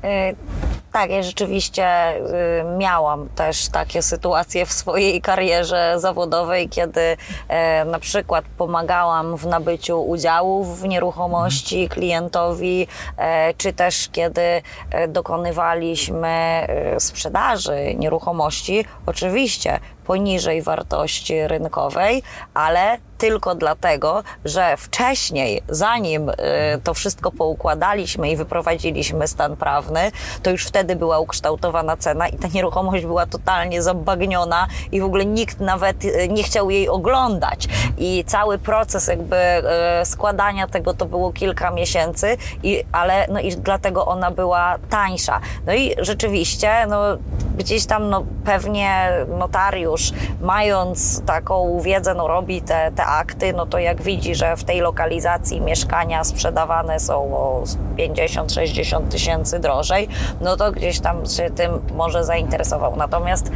Tak, 0.94 1.12
ja 1.12 1.24
rzeczywiście 1.24 2.16
y, 2.16 2.78
miałam 2.78 3.30
też 3.30 3.70
takie 3.70 4.02
sytuacje 4.02 4.66
w 4.66 4.74
swojej 4.74 5.22
karierze 5.22 5.96
zawodowej, 5.98 6.70
kiedy 6.70 7.18
e, 7.48 7.86
na 7.86 8.00
przykład 8.00 8.46
pomagałam 8.58 9.38
w 9.38 9.46
nabyciu 9.46 10.02
udziałów 10.02 10.82
w 10.82 10.88
nieruchomości 10.88 11.90
klientowi, 11.90 12.88
e, 13.18 13.54
czy 13.54 13.74
też 13.74 14.10
kiedy 14.12 14.42
e, 14.42 15.08
dokonywaliśmy 15.08 16.68
sprzedaży 17.00 17.96
nieruchomości, 17.96 18.86
oczywiście 19.06 19.80
poniżej 20.04 20.62
wartości 20.62 21.48
rynkowej, 21.48 22.24
ale 22.54 22.98
tylko 23.24 23.56
dlatego, 23.56 24.24
że 24.46 24.78
wcześniej, 24.78 25.63
zanim 25.70 26.30
y, 26.30 26.34
to 26.84 26.94
wszystko 26.94 27.32
poukładaliśmy 27.32 28.32
i 28.32 28.36
wyprowadziliśmy 28.36 29.28
stan 29.28 29.56
prawny, 29.56 30.12
to 30.42 30.52
już 30.52 30.66
wtedy 30.66 30.96
była 30.96 31.20
ukształtowana 31.20 31.98
cena 31.98 32.28
i 32.28 32.38
ta 32.38 32.48
nieruchomość 32.48 33.06
była 33.06 33.26
totalnie 33.26 33.82
zabagniona 33.82 34.68
i 34.92 35.02
w 35.02 35.04
ogóle 35.04 35.26
nikt 35.26 35.60
nawet 35.60 36.06
y, 36.06 36.30
nie 36.30 36.44
chciał 36.44 36.70
jej 36.70 36.89
oglądać. 36.89 37.68
I 37.98 38.24
cały 38.28 38.58
proces 38.58 39.08
jakby 39.08 39.38
y, 40.02 40.06
składania 40.06 40.68
tego 40.68 40.94
to 40.94 41.06
było 41.06 41.32
kilka 41.32 41.72
miesięcy, 41.72 42.38
i, 42.63 42.84
ale 42.92 43.28
no 43.30 43.39
i 43.39 43.56
dlatego 43.56 44.06
ona 44.06 44.32
była 44.32 44.78
tańsza. 44.89 45.39
No 45.66 45.74
i 45.74 45.96
rzeczywiście, 45.98 46.88
no 46.89 46.98
gdzieś 47.58 47.86
tam 47.86 48.10
no, 48.10 48.26
pewnie 48.46 49.10
notariusz, 49.38 49.93
mając 50.42 51.22
taką 51.26 51.80
wiedzę, 51.82 52.14
no 52.14 52.28
robi 52.28 52.62
te, 52.62 52.92
te 52.96 53.06
akty, 53.06 53.54
no 53.54 53.66
to 53.66 53.80
jak 53.80 54.02
widzi, 54.02 54.36
że 54.36 54.58
w 54.58 54.64
tej 54.64 54.80
lokalizacji 54.80 55.62
mieszkania 55.62 56.24
sprzedawane 56.24 57.00
są 57.00 57.16
o 57.16 57.64
50-60 57.98 59.08
tysięcy 59.08 59.60
drożej, 59.60 60.08
no 60.42 60.58
to 60.58 60.72
gdzieś 60.72 61.00
tam 61.00 61.26
się 61.26 61.50
tym 61.50 61.82
może 61.94 62.24
zainteresował. 62.24 62.96
Natomiast 62.96 63.52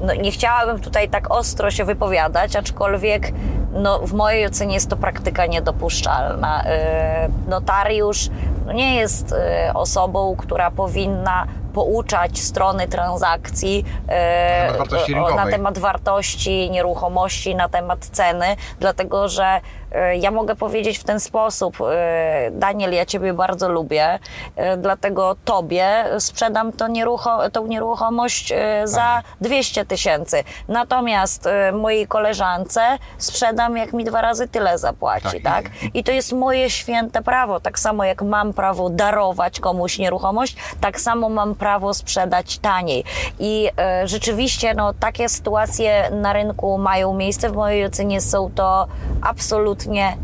no, 0.00 0.14
nie 0.14 0.30
chciałabym 0.30 0.80
tutaj 0.80 1.08
tak 1.08 1.30
ostro 1.30 1.70
się 1.70 1.84
wypowiadać, 1.84 2.56
aczkolwiek 2.56 3.32
no, 3.72 3.98
w 3.98 4.12
mojej 4.12 4.46
ocenie 4.46 4.74
jest 4.74 4.90
to 4.90 4.96
praktyka 4.96 5.46
niedopuszczalna. 5.46 6.64
Yy, 6.64 7.50
Notariusz 7.50 8.30
no, 8.66 8.72
nie 8.72 8.96
jest 8.96 9.30
yy, 9.30 9.72
osobą, 9.74 10.36
która 10.38 10.70
powinna 10.70 11.46
pouczać 11.76 12.38
strony 12.38 12.88
transakcji 12.88 13.84
e, 14.08 14.72
na 15.36 15.46
temat 15.46 15.78
wartości 15.78 16.70
nieruchomości, 16.70 17.54
na 17.54 17.68
temat 17.68 18.06
ceny, 18.06 18.56
dlatego 18.80 19.28
że 19.28 19.60
ja 20.20 20.30
mogę 20.30 20.56
powiedzieć 20.56 20.98
w 20.98 21.04
ten 21.04 21.20
sposób, 21.20 21.76
e, 21.90 22.50
Daniel, 22.52 22.92
ja 22.92 23.06
Ciebie 23.06 23.32
bardzo 23.32 23.68
lubię, 23.68 24.18
e, 24.56 24.76
dlatego 24.76 25.36
Tobie 25.44 26.04
sprzedam 26.18 26.72
to 26.72 26.88
nierucho, 26.88 27.50
tą 27.50 27.66
nieruchomość 27.66 28.52
e, 28.52 28.82
za 28.84 29.22
200 29.40 29.84
tysięcy, 29.84 30.44
natomiast 30.68 31.46
e, 31.46 31.72
mojej 31.72 32.06
koleżance 32.06 32.80
sprzedam, 33.18 33.76
jak 33.76 33.92
mi 33.92 34.04
dwa 34.04 34.20
razy 34.20 34.48
tyle 34.48 34.78
zapłaci, 34.78 35.40
Tak. 35.42 35.64
tak? 35.64 35.70
I 35.94 36.04
to 36.04 36.12
jest 36.12 36.32
moje 36.32 36.70
święte 36.70 37.22
prawo, 37.22 37.60
tak 37.60 37.78
samo 37.78 38.04
jak 38.04 38.22
mam 38.22 38.52
prawo 38.52 38.90
darować 38.90 39.60
komuś 39.60 39.98
nieruchomość, 39.98 40.56
tak 40.80 41.00
samo 41.00 41.28
mam 41.28 41.54
prawo 41.54 41.94
sprzedać 41.94 42.58
taniej. 42.58 43.04
I 43.38 43.70
e, 43.78 44.08
rzeczywiście 44.08 44.74
no, 44.74 44.92
takie 44.94 45.28
sytuacje 45.28 46.10
na 46.10 46.32
rynku 46.32 46.78
mają 46.78 47.14
miejsce. 47.14 47.50
W 47.50 47.54
mojej 47.54 47.86
ocenie 47.86 48.20
są 48.20 48.50
to 48.54 48.86
absolutnie 49.22 49.75
tinha 49.78 50.18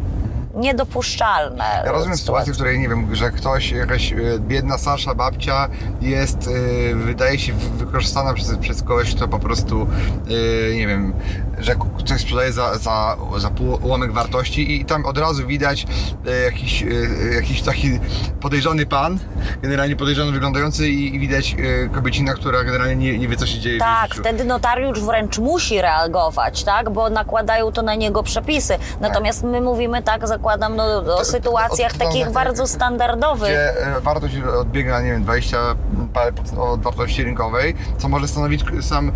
niedopuszczalne. 0.55 1.83
Ja 1.87 1.93
rozumiem 1.93 2.17
sytuację, 2.19 2.53
w 2.53 2.57
której 2.57 2.79
nie 2.79 2.89
wiem, 2.89 3.15
że 3.15 3.31
ktoś, 3.31 3.71
jakaś 3.71 4.13
e, 4.13 4.17
biedna 4.39 4.79
Sasza, 4.79 5.15
babcia 5.15 5.69
jest, 6.01 6.49
e, 6.93 6.95
wydaje 6.95 7.39
się 7.39 7.53
wy- 7.53 7.85
wykorzystana 7.85 8.35
przez, 8.35 8.57
przez 8.57 8.83
kogoś, 8.83 9.15
kto 9.15 9.29
po 9.29 9.39
prostu, 9.39 9.87
e, 10.71 10.75
nie 10.77 10.87
wiem, 10.87 11.13
że 11.59 11.75
k- 11.75 11.85
coś 12.05 12.21
sprzedaje 12.21 12.53
za, 12.53 12.79
za, 12.79 13.17
za 13.39 13.51
pół 13.51 13.79
ułamek 13.83 14.13
wartości 14.13 14.81
i 14.81 14.85
tam 14.85 15.07
od 15.07 15.19
razu 15.19 15.47
widać 15.47 15.87
jakiś, 16.45 16.85
jakiś 17.35 17.63
taki 17.63 18.01
podejrzany 18.41 18.87
pan, 18.87 19.19
generalnie 19.63 19.97
podejrzany 19.97 20.33
wyglądający 20.33 20.89
i, 20.89 21.15
i 21.15 21.19
widać 21.19 21.57
kobiecina, 21.95 22.35
która 22.35 22.65
generalnie 22.65 22.97
nie, 22.97 23.19
nie 23.19 23.29
wie, 23.29 23.37
co 23.37 23.47
się 23.47 23.59
dzieje 23.61 23.79
Tak, 23.79 24.15
wtedy 24.15 24.45
notariusz 24.45 25.01
wręcz 25.01 25.39
musi 25.39 25.81
reagować, 25.83 26.65
tak? 26.65 26.91
Bo 26.91 27.11
nakładają 27.11 27.73
to 27.73 27.83
na 27.83 27.95
niego 27.95 28.23
przepisy. 28.23 28.79
Natomiast 29.01 29.43
my 29.43 29.61
mówimy 29.61 30.03
tak, 30.03 30.29
zakładam, 30.43 30.77
no, 30.77 30.85
o 30.99 31.03
to- 31.03 31.25
sytuacjach 31.25 31.93
od- 31.93 31.99
takich 31.99 32.31
bardzo 32.31 32.67
standardowych. 32.67 33.49
gdzie 33.51 33.87
e, 33.97 34.01
wartość 34.01 34.35
odbiega, 34.61 35.01
nie 35.01 35.11
wiem, 35.11 35.23
20 35.23 35.57
parę 36.15 36.33
procent 36.33 36.59
od 36.59 36.83
wartości 36.83 37.25
rynkowej, 37.25 37.75
co 37.99 38.09
może 38.09 38.29
stanowić 38.29 38.65
sam, 38.81 39.13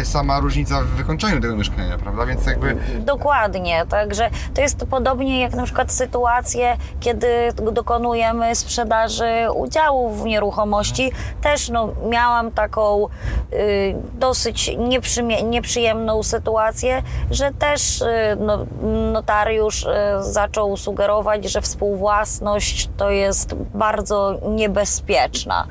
e, 0.00 0.04
sama 0.04 0.40
różnica 0.40 0.80
w 0.80 0.86
wykończeniu 0.86 1.40
tego 1.40 1.56
mieszkania, 1.56 1.98
prawda? 1.98 2.26
Więc 2.26 2.46
jakby 2.46 2.76
Dokładnie, 2.98 3.86
także 3.88 4.30
to 4.54 4.60
jest 4.60 4.86
podobnie 4.90 5.40
jak 5.40 5.54
na 5.54 5.62
przykład 5.64 5.92
sytuacje, 5.92 6.76
kiedy 7.00 7.28
dokonujemy 7.72 8.54
sprzedaży 8.54 9.32
udziałów 9.54 10.22
w 10.22 10.24
nieruchomości. 10.24 11.12
Też 11.42 11.68
no, 11.68 11.88
miałam 12.08 12.50
taką 12.50 13.06
y, 13.52 13.94
dosyć 14.14 14.70
nieprzyjemną 14.78 15.50
nieprzyjemną 15.50 16.22
sytuację, 16.22 17.02
że 17.30 17.50
też 17.58 18.00
y, 18.00 18.06
no, 18.40 18.66
notariusz 19.12 19.82
y, 19.84 19.88
zaczął 20.20 20.49
sugerować, 20.76 21.44
że 21.44 21.60
współwłasność 21.60 22.88
to 22.96 23.10
jest 23.10 23.54
bardzo 23.54 24.38
niebezpieczna. 24.48 25.66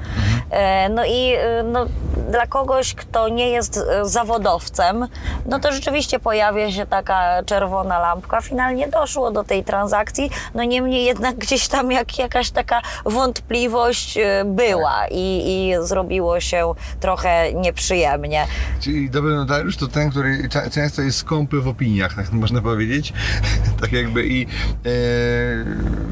E, 0.50 0.90
No 0.90 1.06
i 1.06 1.34
y, 1.34 1.64
no, 1.64 1.86
dla 2.32 2.48
kogoś, 2.48 2.94
kto 2.94 3.30
nie 3.30 3.50
jest 3.50 3.78
e, 3.78 4.06
zawodowcem, 4.06 5.08
no 5.46 5.60
to 5.60 5.72
rzeczywiście 5.72 6.20
pojawia 6.20 6.72
się 6.72 6.86
taka 6.86 7.44
czerwona 7.46 8.00
lampka. 8.00 8.42
Finalnie 8.42 8.88
doszło 8.88 9.32
do 9.32 9.44
tej 9.44 9.64
transakcji, 9.64 10.30
no 10.56 10.64
niemniej 10.64 11.06
jednak 11.06 11.36
gdzieś 11.36 11.68
tam 11.68 11.92
jak, 11.92 12.20
jakaś 12.20 12.52
taka 12.52 12.82
wątpliwość 13.06 14.18
e, 14.18 14.44
była 14.46 15.08
i, 15.12 15.44
i 15.48 15.74
zrobiło 15.88 16.40
się 16.40 16.74
trochę 17.00 17.54
nieprzyjemnie. 17.54 18.48
Czyli 18.80 19.10
dobry 19.10 19.36
notariusz 19.36 19.78
to 19.78 19.88
ten, 19.88 20.10
który 20.12 20.50
często 20.72 21.02
jest 21.02 21.18
skąpy 21.18 21.62
w 21.62 21.68
opiniach, 21.68 22.16
tak 22.16 22.32
można 22.32 22.62
powiedzieć. 22.62 23.14
tak 23.82 23.92
jakby 23.92 24.28
i 24.28 24.44
e, 24.44 24.48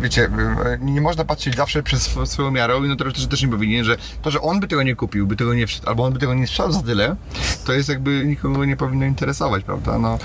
wiecie, 0.02 0.24
e, 0.66 0.78
nie 0.82 1.02
można 1.02 1.26
patrzeć 1.26 1.56
zawsze 1.56 1.84
przez 1.84 2.06
sw- 2.08 2.26
swoją 2.26 2.52
miarę 2.52 2.78
i 2.78 2.82
notariusz 2.88 3.14
też, 3.14 3.28
też 3.28 3.42
nie 3.42 3.48
powinien, 3.48 3.84
że 3.86 3.98
to, 4.22 4.32
że 4.32 4.42
on 4.42 4.60
by 4.60 4.68
tego 4.68 4.84
nie 4.84 4.96
kupił, 4.96 5.28
by 5.28 5.36
tego 5.36 5.54
nie 5.54 5.66
albo 5.86 6.04
on 6.04 6.14
by 6.14 6.20
tego 6.20 6.34
nie 6.34 6.48
sprzedał 6.48 6.72
za 6.72 6.82
tyle, 6.82 7.16
to 7.66 7.74
jest 7.74 7.90
jakby 7.90 8.26
nikogo 8.26 8.66
nie 8.66 8.78
powinno 8.78 9.06
interesować, 9.06 9.64
prawda? 9.64 9.98
No, 9.98 10.18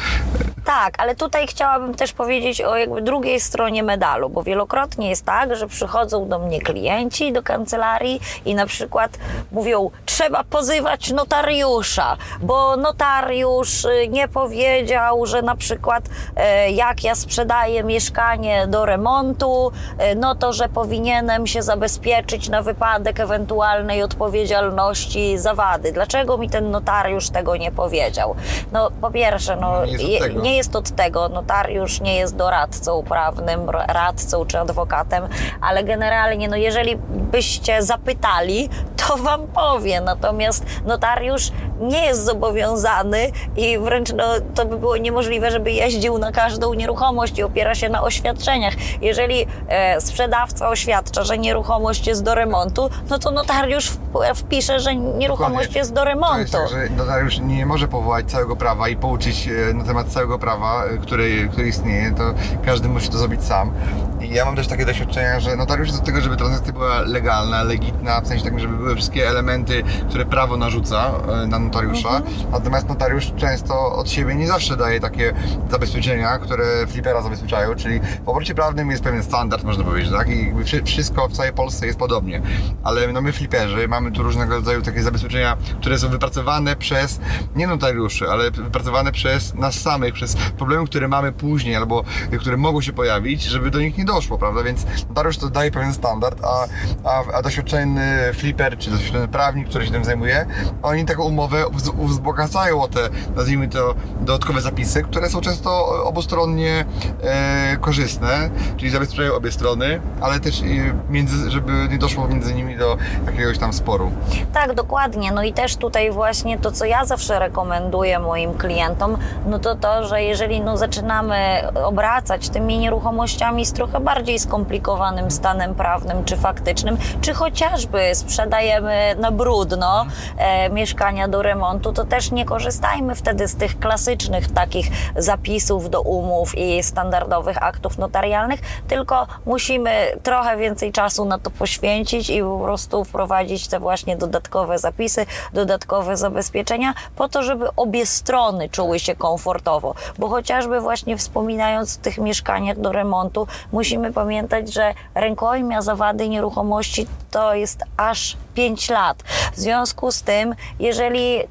Tak, 0.65 0.95
ale 0.99 1.17
tutaj 1.17 1.47
chciałabym 1.47 1.95
też 1.95 2.13
powiedzieć 2.13 2.61
o 2.61 2.77
jakby 2.77 3.03
drugiej 3.03 3.41
stronie 3.41 3.83
medalu, 3.83 4.31
bo 4.31 4.43
wielokrotnie 4.43 5.11
jest 5.11 5.25
tak, 5.25 5.57
że 5.57 5.67
przychodzą 5.69 6.29
do 6.29 6.39
mnie 6.39 6.61
klienci 6.61 7.33
do 7.33 7.43
kancelarii 7.43 8.21
i 8.45 8.55
na 8.55 8.67
przykład 8.67 9.19
mówią, 9.53 9.91
trzeba 10.07 10.45
pozywać 10.45 11.11
notariusza, 11.11 12.17
bo 12.43 12.77
notariusz 12.77 13.85
y, 13.85 14.09
nie 14.09 14.29
powiedział, 14.29 15.27
że 15.27 15.43
na 15.43 15.57
przykład 15.57 16.05
e, 16.37 16.71
jak 16.71 17.05
ja 17.05 17.15
sprzedaję 17.15 17.85
mieszkanie 17.85 18.22
do 18.69 18.85
remontu, 18.87 19.73
e, 19.99 20.15
no 20.15 20.35
to, 20.35 20.53
że 20.53 20.69
powinienem 20.69 21.47
się 21.47 21.63
zabezpieczyć 21.63 22.49
na 22.49 22.63
wypadek 22.63 23.21
ewentualnej 23.21 24.03
odpowiedzialności 24.03 25.39
za 25.39 25.55
wady. 25.55 25.93
Dlaczego 25.93 26.39
mi 26.39 26.51
ten 26.51 26.71
notariusz 26.71 27.31
tego 27.31 27.57
nie 27.57 27.73
powiedział? 27.73 28.35
No 28.73 28.91
po 29.01 29.11
pierwsze, 29.11 29.57
no, 29.57 29.85
Nie 29.87 29.93
jest 29.93 30.05
od 30.05 30.11
je- 30.11 30.21
tego. 30.21 30.41
nie 30.43 30.57
jest 30.57 30.77
od 30.77 30.91
tego. 30.91 31.29
Notariusz 31.29 32.01
nie 32.01 32.17
jest 32.17 32.37
doradcą 32.37 33.03
prawnym, 33.03 33.71
ra- 33.71 33.87
radcą 33.87 34.45
czy 34.47 34.59
adwokatem, 34.59 35.29
ale 35.61 35.85
generalnie, 35.85 36.49
no 36.49 36.57
jeżeli 36.57 36.97
byście 37.33 37.83
zapytali, 37.83 38.69
to 39.09 39.17
wam 39.17 39.47
powie. 39.47 40.01
Natomiast 40.01 40.67
notariusz 40.85 41.51
nie 41.81 42.05
jest 42.07 42.25
zobowiązany 42.25 43.31
i 43.57 43.79
wręcz 43.79 44.13
no, 44.13 44.25
to 44.55 44.65
by 44.67 44.79
było 44.79 44.97
niemożliwe, 44.97 45.51
żeby 45.51 45.73
jeździł 45.73 46.19
na 46.19 46.33
każdą 46.33 46.75
nieruchomość 46.75 47.39
i 47.39 47.43
opiera 47.43 47.75
się 47.75 47.89
na 47.89 48.03
oświadczeniach. 48.13 48.75
Jeżeli 49.03 49.47
e, 49.69 50.01
sprzedawca 50.01 50.69
oświadcza, 50.69 51.25
że 51.25 51.39
nieruchomość 51.39 52.07
jest 52.07 52.23
do 52.23 52.35
remontu, 52.35 52.91
no 53.11 53.19
to 53.19 53.31
notariusz 53.31 53.87
wp- 53.91 54.35
wpisze, 54.35 54.81
że 54.81 54.95
nieruchomość 54.97 55.53
Dokładnie. 55.69 55.79
jest 55.79 55.93
do 55.93 56.01
To 56.01 56.05
remontu. 56.05 56.39
jest 56.41 56.53
tak, 56.53 56.69
że 56.69 56.89
notariusz 56.97 57.39
nie 57.39 57.67
może 57.67 57.89
powołać 57.89 58.31
całego 58.31 58.57
prawa 58.57 58.89
i 58.89 58.97
pouczyć 58.97 59.49
e, 59.71 59.75
na 59.75 59.85
temat 59.85 60.07
całego 60.09 60.39
prawa, 60.39 60.85
e, 60.85 60.99
które, 60.99 61.25
które 61.53 61.67
istnieje, 61.69 62.11
to 62.15 62.23
każdy 62.65 62.89
musi 62.89 63.09
to 63.09 63.19
zrobić 63.19 63.45
sam. 63.45 63.73
I 64.21 64.35
ja 64.35 64.45
mam 64.45 64.57
też 64.57 64.67
takie 64.69 64.87
doświadczenia, 64.87 65.41
że 65.41 65.57
notariusz 65.57 65.89
jest 65.89 66.01
do 66.01 66.07
tego, 66.07 66.21
żeby 66.21 66.37
transakcja 66.37 66.73
była 66.73 67.01
legalna, 67.01 67.63
legitna, 67.63 68.21
w 68.21 68.27
sensie 68.27 68.45
takim, 68.45 68.59
żeby 68.61 68.77
były 68.77 68.95
wszystkie 68.95 69.29
elementy, 69.29 69.83
które 70.09 70.25
prawo 70.25 70.57
narzuca 70.57 71.11
e, 71.43 71.47
na 71.47 71.59
notariusza. 71.59 72.23
Natomiast 72.53 72.89
notariusz 72.89 73.33
często 73.37 73.93
od 73.97 74.11
siebie 74.11 74.35
nie 74.35 74.49
zawsze 74.49 74.77
daje 74.77 75.01
takie 75.01 75.33
zabezpieczenia, 75.71 76.39
które 76.39 76.65
flipera 76.87 77.23
zabezpieczają, 77.23 77.75
czyli 77.75 78.01
w 78.25 78.29
obrocie 78.29 78.55
prawnym 78.55 78.91
jest 78.91 79.03
pewien 79.03 79.23
standard, 79.23 79.65
można 79.65 79.85
powiedzieć, 79.85 80.13
tak? 80.13 80.29
I 80.29 80.53
wszystko 80.85 81.29
w 81.29 81.33
całej 81.33 81.53
Polsce 81.53 81.87
jest 81.87 81.99
podobnie. 81.99 82.43
Ale 82.85 83.13
no 83.13 83.21
my 83.21 83.33
fliperzy 83.33 83.89
mamy 83.89 84.13
tu 84.13 84.23
różnego 84.23 84.55
rodzaju 84.55 84.83
takie 84.83 85.03
zabezpieczenia, 85.03 85.57
które 85.81 85.99
są 85.99 86.09
wypracowane 86.09 86.77
przez 86.77 87.21
nie 87.57 87.67
notariuszy, 87.67 88.31
ale 88.31 88.51
wypracowane 88.51 89.13
przez 89.13 89.55
nas 89.55 89.75
samych, 89.75 90.15
przez 90.15 90.37
problemy, 90.37 90.87
które 90.87 91.09
mamy 91.09 91.33
później 91.33 91.77
albo 91.77 92.05
które 92.41 92.57
mogą 92.57 92.81
się 92.81 92.93
pojawić, 92.93 93.43
żeby 93.43 93.71
do 93.71 93.81
nich 93.81 93.99
nie 93.99 94.05
doszło, 94.05 94.39
prawda? 94.39 94.63
Więc 94.63 94.87
notariusz 95.09 95.39
to 95.39 95.49
daje 95.51 95.71
pewien 95.71 95.95
standard, 95.95 96.41
a, 96.45 96.67
a, 97.09 97.23
a 97.35 97.43
doświadczony 97.43 98.33
flipper 98.35 98.79
czy 98.79 98.91
doświadczony 98.91 99.29
prawnik, 99.29 99.69
który 99.69 99.87
się 99.87 99.93
tym 99.93 100.05
zajmuje, 100.05 100.47
oni 100.83 101.05
taką 101.05 101.23
umowę 101.23 101.65
wz- 101.73 102.07
wzbogacają 102.07 102.83
o 102.83 102.89
te, 102.89 103.09
nazwijmy 103.37 103.69
to, 103.69 103.95
dodatkowe 104.21 104.61
zapisy, 104.61 105.03
które 105.03 105.31
są 105.31 105.41
często 105.41 106.03
obustronnie 106.05 106.85
e, 107.23 107.77
korzystne, 107.83 108.51
czyli 108.77 108.91
zabezpieczają 108.91 109.35
obie 109.35 109.53
strony, 109.53 110.01
ale 110.21 110.41
też 110.41 110.63
między, 111.11 111.51
żeby 111.51 111.73
nie 111.91 111.99
doszło 111.99 112.29
między 112.29 112.55
nimi 112.55 112.77
do 112.77 112.97
jakiegoś 113.27 113.59
tam 113.59 113.73
sporu. 113.73 114.13
Tak, 114.53 114.75
dokładnie. 114.75 115.33
No 115.33 115.43
i 115.43 115.53
też 115.53 115.77
tutaj 115.77 116.11
właśnie 116.11 116.59
to, 116.59 116.73
co 116.73 116.85
ja 116.85 117.05
zawsze 117.05 117.39
rekomenduję 117.39 118.19
moim 118.19 118.55
klientom, 118.55 119.17
no 119.47 119.59
to 119.59 119.75
to, 119.75 120.07
że 120.07 120.23
jeżeli 120.23 120.61
no 120.61 120.77
zaczynamy 120.77 121.63
obracać 121.85 122.49
tymi 122.49 122.79
nieruchomościami 122.79 123.67
z 123.67 123.73
trochę 123.73 124.01
bardziej 124.01 124.39
skomplikowanym 124.39 125.31
stanem 125.31 125.75
prawnym 125.75 126.25
czy 126.25 126.37
faktycznym, 126.37 126.97
czy 127.21 127.35
chociażby 127.35 128.15
sprzedajemy 128.15 129.15
na 129.19 129.31
brudno 129.31 130.07
e, 130.37 130.71
mieszkania 130.71 131.29
do 131.29 131.43
remontu, 131.43 131.93
to 131.93 132.05
też 132.05 132.31
nie 132.31 132.45
korzystajmy 132.45 133.15
wtedy 133.15 133.49
z 133.49 133.57
tych 133.57 133.79
klasycznych 133.79 134.53
takich 134.53 134.87
zapisów 135.17 135.91
do 135.91 136.01
umów 136.01 136.59
i 136.59 136.83
standardowych 136.83 137.63
aktów 137.63 137.72
notarialnych, 137.99 138.61
tylko 138.89 139.27
musimy 139.47 139.91
trochę 140.23 140.57
więcej 140.57 140.93
czasu 140.93 141.25
na 141.25 141.39
to 141.39 141.51
poświęcić 141.51 142.31
i 142.31 142.43
po 142.43 142.59
prostu 142.59 143.05
wprowadzić 143.05 143.69
te 143.69 143.81
właśnie 143.81 144.17
dodatkowe 144.17 144.79
zapisy, 144.79 145.27
dodatkowe 145.53 146.17
zabezpieczenia, 146.17 146.95
po 147.17 147.29
to, 147.29 147.43
żeby 147.43 147.69
obie 147.77 148.07
strony 148.07 148.69
czuły 148.69 148.99
się 148.99 149.17
komfortowo. 149.17 149.95
Bo 150.19 150.29
chociażby 150.29 150.81
właśnie 150.81 151.17
wspominając 151.17 151.99
o 151.99 152.03
tych 152.03 152.19
mieszkaniach 152.19 152.81
do 152.81 152.93
remontu, 152.93 153.47
musimy 153.73 154.13
pamiętać, 154.13 154.73
że 154.73 154.95
rękojmia 155.15 155.83
zawady 155.83 156.29
nieruchomości 156.29 157.07
to 157.31 157.55
jest 157.55 157.85
aż 157.97 158.37
5 158.55 158.91
lat. 158.91 159.23
W 159.53 159.57
związku 159.57 160.13
z 160.13 160.23
tym, 160.23 160.55
jeżeli 160.79 161.41
y, 161.41 161.47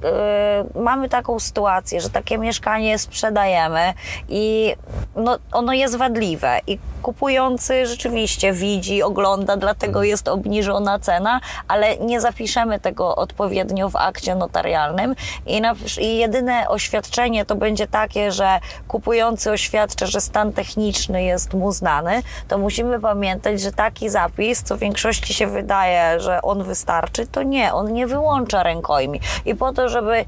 mamy 0.80 1.10
taką 1.10 1.40
sytuację, 1.40 2.02
że 2.02 2.10
takie 2.10 2.38
mieszkanie 2.38 3.00
sprzedajemy 3.00 3.94
i 4.30 4.76
no, 5.16 5.38
ono 5.52 5.74
jest 5.74 5.96
wadliwe 5.96 6.60
i 6.68 6.78
kupujący 7.02 7.86
rzeczywiście 7.86 8.54
widzi, 8.54 9.04
ogląda, 9.04 9.58
dlatego 9.58 10.04
jest 10.04 10.28
obniżona 10.28 11.00
cena, 11.00 11.40
ale 11.68 11.98
nie 11.98 12.22
zapiszemy 12.22 12.80
tego 12.80 13.16
odpowiednio 13.16 13.90
w 13.90 13.96
akcie 13.96 14.36
notarialnym. 14.36 15.16
I, 15.46 15.62
na, 15.62 15.76
i 16.02 16.18
jedyne 16.18 16.68
oświadczenie 16.68 17.46
to 17.46 17.56
będzie 17.56 17.88
takie, 17.88 18.32
że 18.32 18.60
kupujący 18.88 19.52
oświadcza, 19.52 20.06
że 20.06 20.22
stan 20.22 20.54
techniczny 20.54 21.24
jest 21.24 21.54
mu 21.54 21.72
znany, 21.72 22.24
to 22.48 22.58
musimy 22.58 23.00
pamiętać, 23.00 23.62
że 23.62 23.72
taki 23.72 24.10
zapis, 24.10 24.64
co 24.64 24.78
większości 24.78 25.34
się 25.34 25.48
wydaje, 25.48 26.20
że 26.20 26.42
on 26.42 26.64
wystarczy, 26.64 27.28
to 27.28 27.44
nie, 27.44 27.74
on 27.74 27.94
nie 27.94 28.08
wyłącza 28.08 28.64
rękojmi. 28.64 29.20
I 29.46 29.56
po 29.56 29.74
to, 29.74 29.90
żeby 29.90 30.26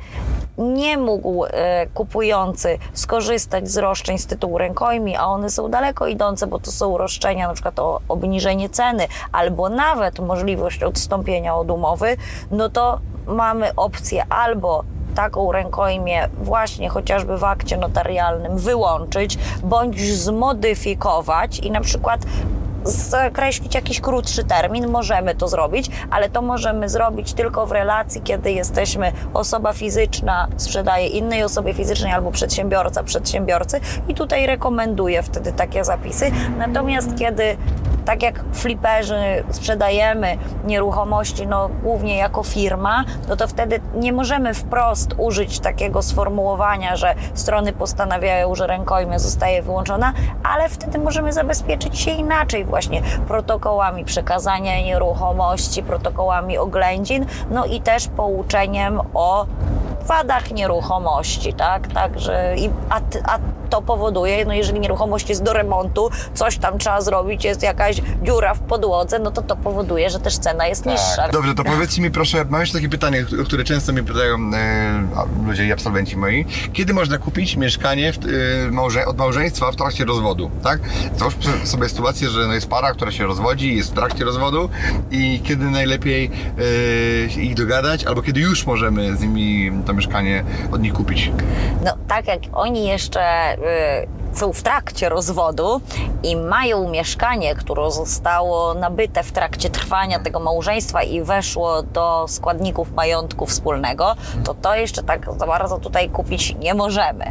nie 0.58 0.98
mógł 0.98 1.46
e, 1.46 1.88
kupujący 1.94 2.78
skorzystać 2.94 3.70
z 3.70 3.78
roszczeń 3.78 4.18
z 4.18 4.26
tytułu 4.26 4.58
rękojmi, 4.58 5.16
a 5.16 5.26
one 5.26 5.50
są 5.50 5.70
daleko 5.70 6.08
idące, 6.08 6.48
bo 6.48 6.60
to 6.63 6.71
są 6.71 6.97
roszczenia 6.97 7.47
na 7.47 7.54
przykład 7.54 7.80
o 7.80 8.02
obniżenie 8.08 8.69
ceny 8.69 9.08
albo 9.32 9.69
nawet 9.69 10.19
możliwość 10.19 10.84
odstąpienia 10.84 11.56
od 11.56 11.71
umowy, 11.71 12.17
no 12.52 12.69
to 12.69 12.99
mamy 13.28 13.76
opcję 13.76 14.26
albo 14.30 14.84
taką 15.15 15.52
rękojmię 15.52 16.30
właśnie 16.41 16.89
chociażby 16.89 17.38
w 17.38 17.43
akcie 17.43 17.78
notarialnym 17.78 18.58
wyłączyć, 18.58 19.38
bądź 19.63 20.13
zmodyfikować 20.13 21.60
i 21.60 21.71
na 21.71 21.82
przykład 21.82 22.26
zakreślić 22.84 23.76
jakiś 23.76 24.02
krótszy 24.02 24.43
termin, 24.43 24.88
możemy 24.88 25.36
to 25.36 25.48
zrobić, 25.48 25.89
ale 26.12 26.30
to 26.30 26.41
możemy 26.41 26.89
zrobić 26.89 27.34
tylko 27.34 27.65
w 27.65 27.72
relacji, 27.72 28.22
kiedy 28.22 28.52
jesteśmy 28.52 29.12
osoba 29.34 29.74
fizyczna 29.74 30.48
sprzedaje 30.58 31.08
innej 31.08 31.43
osobie 31.43 31.74
fizycznej 31.74 32.12
albo 32.12 32.32
przedsiębiorca 32.32 33.04
przedsiębiorcy 33.04 33.80
i 34.08 34.13
tutaj 34.13 34.46
rekomenduję 34.46 35.24
wtedy 35.24 35.52
takie 35.52 35.84
zapisy. 35.84 36.32
Natomiast 36.58 37.10
kiedy 37.17 37.58
tak 38.06 38.24
jak 38.24 38.43
fliperzy 38.54 39.43
sprzedajemy 39.52 40.38
nieruchomości, 40.65 41.48
no 41.48 41.69
głównie 41.84 42.17
jako 42.17 42.43
firma, 42.43 43.04
no 43.30 43.36
to 43.36 43.48
wtedy 43.48 43.80
nie 43.96 44.13
możemy 44.13 44.54
wprost 44.54 45.15
użyć 45.17 45.60
takiego 45.60 46.02
sformułowania, 46.02 46.96
że 46.96 47.15
strony 47.34 47.74
postanawiają, 47.74 48.56
że 48.56 48.67
rękojmia 48.67 49.19
zostaje 49.19 49.62
wyłączona, 49.62 50.13
ale 50.43 50.69
wtedy 50.69 51.00
możemy 51.00 51.34
zabezpieczyć 51.34 52.00
się 52.00 52.12
inaczej 52.12 52.65
właśnie 52.74 53.02
protokołami 53.28 54.06
przekazania 54.06 54.82
nieruchomości, 54.82 55.84
protokołami 55.84 56.58
oględzin, 56.58 57.26
no 57.52 57.66
i 57.66 57.82
też 57.82 58.08
pouczeniem 58.08 59.02
o 59.14 59.46
wadach 60.06 60.52
nieruchomości, 60.52 61.54
tak? 61.54 61.88
Także 61.88 62.56
i, 62.58 62.70
a, 62.90 62.96
a 63.34 63.40
to 63.74 63.82
powoduje, 63.82 64.46
no 64.46 64.54
jeżeli 64.54 64.80
nieruchomość 64.80 65.30
jest 65.30 65.44
do 65.44 65.54
remontu, 65.54 66.10
coś 66.34 66.58
tam 66.58 66.78
trzeba 66.78 67.02
zrobić, 67.02 67.44
jest 67.46 67.64
jakaś 67.64 68.02
dziura 68.24 68.54
w 68.54 68.60
podłodze, 68.60 69.20
no 69.20 69.32
to 69.32 69.42
to 69.42 69.56
powoduje, 69.56 70.10
że 70.10 70.20
też 70.20 70.38
cena 70.38 70.68
jest 70.68 70.86
niższa. 70.86 71.16
Tak. 71.16 71.32
Dobrze, 71.32 71.56
to 71.56 71.64
powiedzcie 71.64 72.02
mi 72.02 72.12
proszę, 72.12 72.46
mam 72.50 72.62
jeszcze 72.62 72.78
takie 72.78 72.90
pytanie, 72.90 73.26
które 73.46 73.64
często 73.64 73.94
mi 73.94 74.04
pytają 74.04 74.36
e, 74.54 75.04
ludzie 75.48 75.66
i 75.66 75.72
absolwenci 75.72 76.18
moi. 76.18 76.46
Kiedy 76.74 76.94
można 76.94 77.18
kupić 77.18 77.56
mieszkanie 77.56 78.14
w, 78.14 78.18
e, 78.18 78.72
małże, 78.72 79.06
od 79.06 79.18
małżeństwa 79.18 79.72
w 79.72 79.76
trakcie 79.76 80.06
rozwodu, 80.06 80.52
tak? 80.64 80.80
Załóżmy 81.18 81.68
sobie 81.68 81.90
sytuację, 81.90 82.30
że 82.30 82.48
no 82.48 82.54
jest 82.54 82.70
para, 82.70 82.94
która 82.94 83.12
się 83.12 83.26
rozwodzi, 83.26 83.76
jest 83.76 83.92
w 83.92 83.94
trakcie 83.94 84.26
rozwodu 84.26 84.70
i 85.12 85.42
kiedy 85.44 85.66
najlepiej 85.66 86.32
e, 87.26 87.30
się 87.30 87.42
ich 87.42 87.56
dogadać, 87.56 88.04
albo 88.04 88.22
kiedy 88.22 88.40
już 88.40 88.66
możemy 88.66 89.18
z 89.18 89.22
nimi 89.22 89.72
to 89.86 89.94
mieszkanie 89.94 90.44
od 90.72 90.82
nich 90.82 90.94
kupić. 90.94 91.32
No 91.86 91.92
tak 92.08 92.28
jak 92.28 92.40
oni 92.54 92.88
jeszcze 92.88 93.24
y, 93.63 94.23
są 94.34 94.54
w 94.54 94.62
trakcie 94.63 95.10
rozwodu 95.10 95.82
i 96.24 96.36
mają 96.36 96.89
mieszkanie, 96.89 97.56
które 97.56 97.91
zostało 97.91 98.74
nabyte 98.74 99.24
w 99.24 99.32
trakcie 99.32 99.69
trwania 99.69 100.19
tego 100.19 100.39
małżeństwa 100.39 101.04
i 101.04 101.22
weszło 101.22 101.84
do 101.84 102.26
składników 102.28 102.91
majątku 102.91 103.46
wspólnego, 103.46 104.15
to 104.46 104.54
to 104.54 104.76
jeszcze 104.76 105.04
tak 105.04 105.26
za 105.38 105.48
bardzo 105.48 105.78
tutaj 105.78 106.10
kupić 106.10 106.56
nie 106.56 106.74
możemy. 106.74 107.26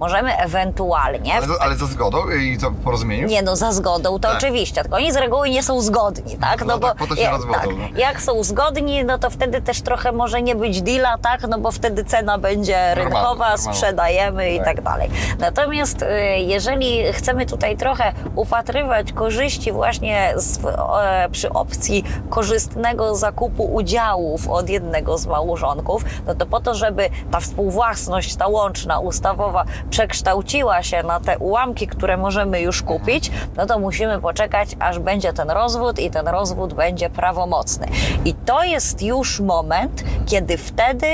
Możemy 0.00 0.36
ewentualnie... 0.36 1.34
Ale, 1.34 1.46
ale 1.60 1.76
za 1.76 1.86
zgodą 1.86 2.18
i 2.30 2.58
to 2.58 2.70
porozumieniu? 2.84 3.26
Nie 3.28 3.42
no, 3.42 3.56
za 3.56 3.72
zgodą 3.72 4.12
to 4.18 4.28
Tak. 4.28 4.36
oczywiście, 4.38 4.82
tylko 4.82 4.96
oni 4.96 5.12
z 5.12 5.16
reguły 5.16 5.50
nie 5.50 5.62
są 5.62 5.80
zgodni, 5.80 6.36
tak? 6.38 6.64
No 6.64 6.78
tak, 6.78 6.96
po 6.96 7.06
to 7.06 7.16
się 7.16 7.22
ja- 7.22 7.30
rozwodzą, 7.30 7.58
tak, 7.60 7.68
no. 7.70 7.98
jak 7.98 8.22
są 8.22 8.44
zgodni, 8.44 9.04
no 9.04 9.18
to 9.18 9.30
wtedy 9.30 9.62
też 9.62 9.82
trochę 9.82 10.12
może 10.12 10.42
nie 10.42 10.54
być 10.54 10.82
deala, 10.82 11.18
tak? 11.18 11.48
No 11.48 11.58
bo 11.58 11.70
wtedy 11.70 12.04
cena 12.04 12.38
będzie 12.38 12.94
rynkowa, 12.94 13.24
normalna. 13.28 13.56
sprzedajemy 13.58 14.50
i 14.50 14.56
Tak. 14.58 14.64
tak 14.66 14.80
dalej. 14.82 15.10
Natomiast 15.38 16.02
y, 16.02 16.06
jeżeli 16.48 17.12
chcemy 17.12 17.46
tutaj 17.46 17.76
trochę 17.76 18.12
upatrywać 18.34 19.12
korzyści 19.12 19.72
właśnie 19.72 20.32
z, 20.36 20.64
e, 20.64 21.28
przy 21.32 21.50
opcji 21.50 22.04
korzystnego 22.30 23.14
zakupu 23.14 23.64
udziałów 23.74 24.48
od 24.48 24.68
jednego 24.68 25.18
z 25.18 25.26
małżonków, 25.26 26.04
no 26.26 26.34
to 26.34 26.46
po 26.46 26.60
to, 26.60 26.74
żeby 26.74 27.10
ta 27.30 27.40
współwłasność, 27.40 28.36
ta 28.36 28.46
łączna, 28.46 29.00
ustawowa 29.00 29.64
przekształciła 29.90 30.82
się 30.82 31.02
na 31.02 31.20
te 31.20 31.38
ułamki, 31.38 31.86
które 31.86 32.16
możemy 32.16 32.60
już 32.60 32.82
kupić, 32.82 33.30
no 33.56 33.66
to 33.66 33.78
musimy 33.78 34.20
poczekać, 34.20 34.76
aż 34.80 34.98
będzie 34.98 35.32
ten 35.32 35.50
rozwód 35.50 35.98
i 35.98 36.10
ten 36.10 36.28
rozwód 36.28 36.74
będzie 36.74 37.10
prawomocny. 37.10 37.86
I 38.24 38.34
to 38.34 38.64
jest 38.64 39.02
już 39.02 39.40
moment, 39.40 40.04
kiedy 40.26 40.58
wtedy 40.58 41.06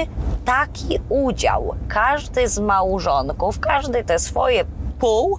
taki 0.44 0.98
udział 1.08 1.74
każdy 1.88 2.48
z 2.48 2.58
małżonków, 2.58 3.60
każdy 3.60 4.04
te 4.04 4.18
swoje 4.18 4.64
pół 5.04 5.38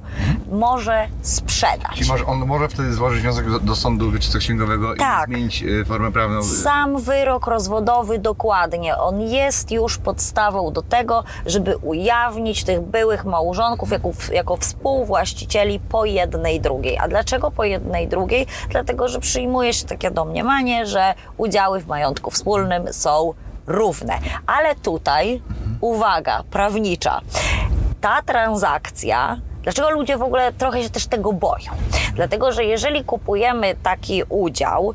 może 0.51 1.07
sprzedać. 1.21 1.91
Czyli 1.95 2.09
może, 2.09 2.25
on 2.25 2.45
może 2.45 2.67
wtedy 2.67 2.93
złożyć 2.93 3.21
wniosek 3.21 3.51
do, 3.51 3.59
do 3.59 3.75
sądu 3.75 4.11
wieczysto-księgowego 4.11 4.95
Tak. 4.95 5.29
i 5.29 5.31
zmienić 5.31 5.63
e, 5.63 5.85
formę 5.85 6.11
prawną. 6.11 6.43
Sam 6.43 7.01
wyrok 7.01 7.47
rozwodowy 7.47 8.19
dokładnie, 8.19 8.97
on 8.97 9.21
jest 9.21 9.71
już 9.71 9.97
podstawą 9.97 10.73
do 10.73 10.81
tego, 10.81 11.23
żeby 11.45 11.77
ujawnić 11.77 12.63
tych 12.63 12.81
byłych 12.81 13.25
małżonków 13.25 13.91
jako, 13.91 14.11
jako 14.31 14.57
współwłaścicieli 14.57 15.79
po 15.79 16.05
jednej 16.05 16.61
drugiej. 16.61 16.97
A 16.97 17.07
dlaczego 17.07 17.51
po 17.51 17.63
jednej 17.63 18.07
drugiej? 18.07 18.47
Dlatego, 18.69 19.07
że 19.07 19.19
przyjmuje 19.19 19.73
się 19.73 19.85
takie 19.85 20.11
domniemanie, 20.11 20.85
że 20.85 21.13
udziały 21.37 21.79
w 21.79 21.87
majątku 21.87 22.31
wspólnym 22.31 22.93
są 22.93 23.33
równe. 23.67 24.13
Ale 24.47 24.75
tutaj, 24.75 25.41
uwaga, 25.81 26.43
prawnicza, 26.51 27.21
ta 28.05 28.21
transakcja 28.21 29.37
Dlaczego 29.63 29.89
ludzie 29.89 30.17
w 30.17 30.21
ogóle 30.21 30.53
trochę 30.53 30.83
się 30.83 30.89
też 30.89 31.07
tego 31.07 31.33
boją? 31.33 31.71
Dlatego, 32.15 32.51
że 32.51 32.63
jeżeli 32.63 33.03
kupujemy 33.03 33.75
taki 33.83 34.23
udział, 34.29 34.93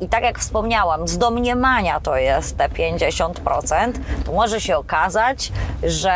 i 0.00 0.08
tak 0.08 0.22
jak 0.22 0.38
wspomniałam, 0.38 1.08
z 1.08 1.18
domniemania 1.18 2.00
to 2.00 2.16
jest 2.16 2.56
te 2.56 2.68
50%, 2.68 3.92
to 4.24 4.32
może 4.32 4.60
się 4.60 4.76
okazać, 4.76 5.52
że 5.82 6.12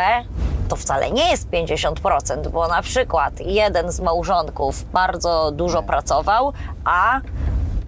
to 0.68 0.76
wcale 0.76 1.10
nie 1.10 1.30
jest 1.30 1.50
50%, 1.50 2.48
bo 2.48 2.68
na 2.68 2.82
przykład 2.82 3.40
jeden 3.40 3.92
z 3.92 4.00
małżonków 4.00 4.90
bardzo 4.92 5.50
dużo 5.50 5.82
pracował, 5.82 6.52
a 6.84 7.20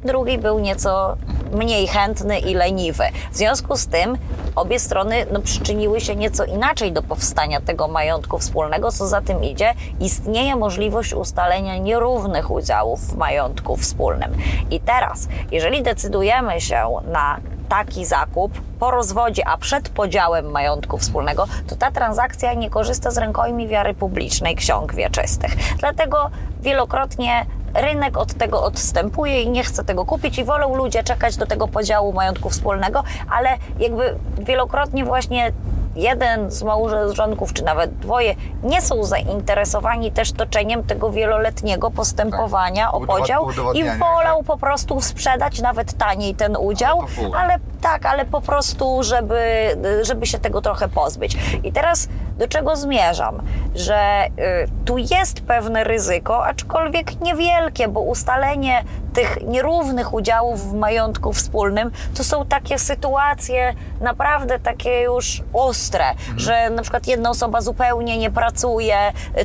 drugi 0.04 0.38
był 0.38 0.58
nieco 0.58 1.16
mniej 1.52 1.86
chętny 1.86 2.38
i 2.38 2.54
leniwy. 2.54 3.04
W 3.32 3.36
związku 3.36 3.76
z 3.76 3.86
tym 3.86 4.18
obie 4.56 4.80
strony 4.80 5.26
no, 5.32 5.40
przyczyniły 5.40 6.00
się 6.00 6.16
nieco 6.16 6.44
inaczej 6.44 6.92
do 6.92 7.02
powstania 7.02 7.60
tego 7.60 7.88
majątku 7.88 8.38
wspólnego, 8.38 8.92
co 8.92 9.06
za 9.06 9.20
tym 9.20 9.44
idzie, 9.44 9.74
istnieje 10.00 10.56
możliwość 10.56 11.12
ustalenia 11.12 11.76
nierównych 11.76 12.50
udziałów 12.50 13.00
w 13.00 13.16
majątku 13.16 13.76
wspólnym. 13.76 14.36
I 14.70 14.80
teraz, 14.80 15.28
jeżeli 15.52 15.82
decydujemy 15.82 16.60
się 16.60 16.86
na 17.12 17.40
taki 17.68 18.04
zakup 18.04 18.60
po 18.78 18.90
rozwodzie, 18.90 19.48
a 19.48 19.58
przed 19.58 19.88
podziałem 19.88 20.50
majątku 20.50 20.98
wspólnego, 20.98 21.46
to 21.66 21.76
ta 21.76 21.90
transakcja 21.90 22.54
nie 22.54 22.70
korzysta 22.70 23.10
z 23.10 23.18
rękojmi 23.18 23.68
wiary 23.68 23.94
publicznej 23.94 24.56
ksiąg 24.56 24.94
wieczystych. 24.94 25.50
Dlatego 25.78 26.30
wielokrotnie 26.60 27.46
rynek 27.74 28.16
od 28.16 28.34
tego 28.34 28.62
odstępuje 28.64 29.42
i 29.42 29.50
nie 29.50 29.64
chce 29.64 29.84
tego 29.84 30.04
kupić 30.04 30.38
i 30.38 30.44
wolą 30.44 30.76
ludzie 30.76 31.02
czekać 31.02 31.36
do 31.36 31.46
tego 31.46 31.68
podziału 31.68 32.12
majątku 32.12 32.50
wspólnego, 32.50 33.02
ale 33.30 33.50
jakby 33.78 34.14
wielokrotnie 34.38 35.04
właśnie 35.04 35.52
jeden 35.96 36.50
z 36.50 36.62
małżonków, 36.62 37.52
czy 37.52 37.64
nawet 37.64 37.98
dwoje, 37.98 38.34
nie 38.62 38.82
są 38.82 39.04
zainteresowani 39.04 40.12
też 40.12 40.32
toczeniem 40.32 40.84
tego 40.84 41.10
wieloletniego 41.10 41.90
postępowania 41.90 42.84
Tak. 42.84 42.94
o 42.94 43.00
podział 43.00 43.46
i 43.46 43.50
Udowodniania, 43.50 43.96
wolą 43.98 44.44
po 44.44 44.58
prostu 44.58 45.00
sprzedać 45.00 45.60
nawet 45.60 45.92
taniej 45.92 46.34
ten 46.34 46.56
udział, 46.56 47.00
Ale 47.36 47.54
ale 47.54 47.62
tak, 47.80 48.06
ale 48.06 48.24
po 48.24 48.40
prostu, 48.40 49.02
żeby, 49.02 49.76
żeby 50.02 50.26
się 50.26 50.38
tego 50.38 50.60
trochę 50.60 50.88
pozbyć. 50.88 51.36
I 51.62 51.72
teraz 51.72 52.08
do 52.38 52.48
czego 52.48 52.76
zmierzam? 52.76 53.42
Że 53.74 54.26
y, 54.26 54.68
tu 54.84 54.98
jest 54.98 55.40
pewne 55.40 55.84
ryzyko, 55.84 56.46
aczkolwiek 56.46 57.20
niewielkie, 57.20 57.88
bo 57.88 58.00
ustalenie 58.00 58.84
tych 59.14 59.38
nierównych 59.46 60.14
udziałów 60.14 60.70
w 60.70 60.74
majątku 60.74 61.32
wspólnym 61.32 61.90
to 62.16 62.24
są 62.24 62.46
takie 62.46 62.78
sytuacje 62.78 63.74
naprawdę 64.00 64.58
takie 64.58 65.02
już 65.02 65.42
ostre, 65.52 65.83
Mhm. 65.92 66.38
że 66.38 66.70
na 66.70 66.82
przykład 66.82 67.06
jedna 67.06 67.30
osoba 67.30 67.60
zupełnie 67.60 68.18
nie 68.18 68.30
pracuje, 68.30 68.96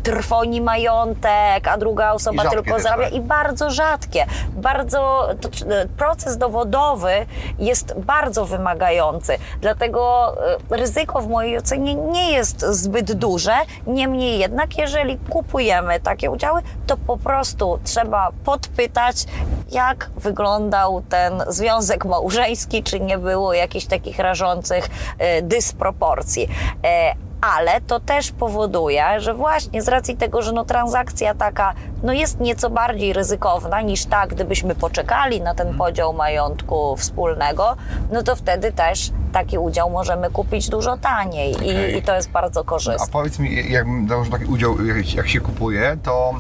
trwoni 0.04 0.62
majątek, 0.62 1.68
a 1.68 1.78
druga 1.78 2.12
osoba 2.12 2.50
tylko 2.50 2.80
zarabia 2.80 3.06
tak? 3.06 3.14
i 3.14 3.22
bardzo 3.22 3.72
rzadkie. 3.72 4.26
Bardzo 4.50 5.30
to, 5.42 5.50
proces 5.98 6.38
dowodowy 6.38 7.26
jest 7.60 7.94
bardzo 8.00 8.46
wymagający, 8.46 9.38
dlatego 9.62 10.34
e, 10.72 10.78
ryzyko 10.78 11.22
w 11.22 11.28
mojej 11.28 11.58
ocenie 11.58 11.96
nie 11.96 12.32
jest 12.32 12.62
zbyt 12.62 13.14
duże. 13.14 13.54
Niemniej 13.88 14.40
jednak, 14.40 14.78
jeżeli 14.78 15.18
kupujemy 15.30 16.00
takie 16.00 16.32
udziały, 16.32 16.62
to 16.88 16.98
po 16.98 17.18
prostu 17.18 17.80
trzeba 17.84 18.32
podpytać, 18.46 19.26
jak 19.72 20.10
wyglądał 20.18 21.02
ten 21.10 21.44
związek 21.48 22.06
małżeński, 22.06 22.84
czy 22.84 23.00
nie 23.00 23.18
było 23.18 23.54
jakichś 23.54 23.86
takich 23.86 24.20
rażących 24.20 24.88
e, 25.18 25.42
dysproporcji. 25.42 26.29
E, 26.38 27.16
ale 27.42 27.82
to 27.82 28.00
też 28.00 28.32
powoduje, 28.32 29.04
że 29.18 29.34
właśnie 29.34 29.82
z 29.82 29.88
racji 29.88 30.18
tego, 30.18 30.42
że 30.42 30.52
no 30.52 30.66
transakcja 30.66 31.34
taka 31.34 31.74
no 32.04 32.14
jest 32.14 32.40
nieco 32.40 32.70
bardziej 32.70 33.14
ryzykowna 33.14 33.82
niż 33.82 34.06
ta, 34.06 34.28
gdybyśmy 34.28 34.76
poczekali 34.76 35.42
na 35.42 35.56
ten 35.56 35.78
podział 35.78 36.14
majątku 36.14 36.96
wspólnego, 36.96 37.76
no 38.12 38.24
to 38.24 38.36
wtedy 38.36 38.72
też 38.72 39.12
taki 39.34 39.58
udział 39.58 39.90
możemy 39.90 40.30
kupić 40.30 40.70
dużo 40.70 40.98
taniej 40.98 41.56
Okej. 41.56 41.94
i, 41.94 41.98
i 41.98 42.02
to 42.02 42.16
jest 42.16 42.30
bardzo 42.32 42.60
A 42.62 42.64
korzystne. 42.64 43.08
powiedz 43.12 43.40
mi, 43.40 43.72
jak 43.72 43.86
założę 44.10 44.32
taki 44.32 44.46
udział, 44.46 44.86
jak, 44.86 45.14
jak 45.14 45.30
się 45.30 45.40
kupuje, 45.40 45.98
to, 46.04 46.34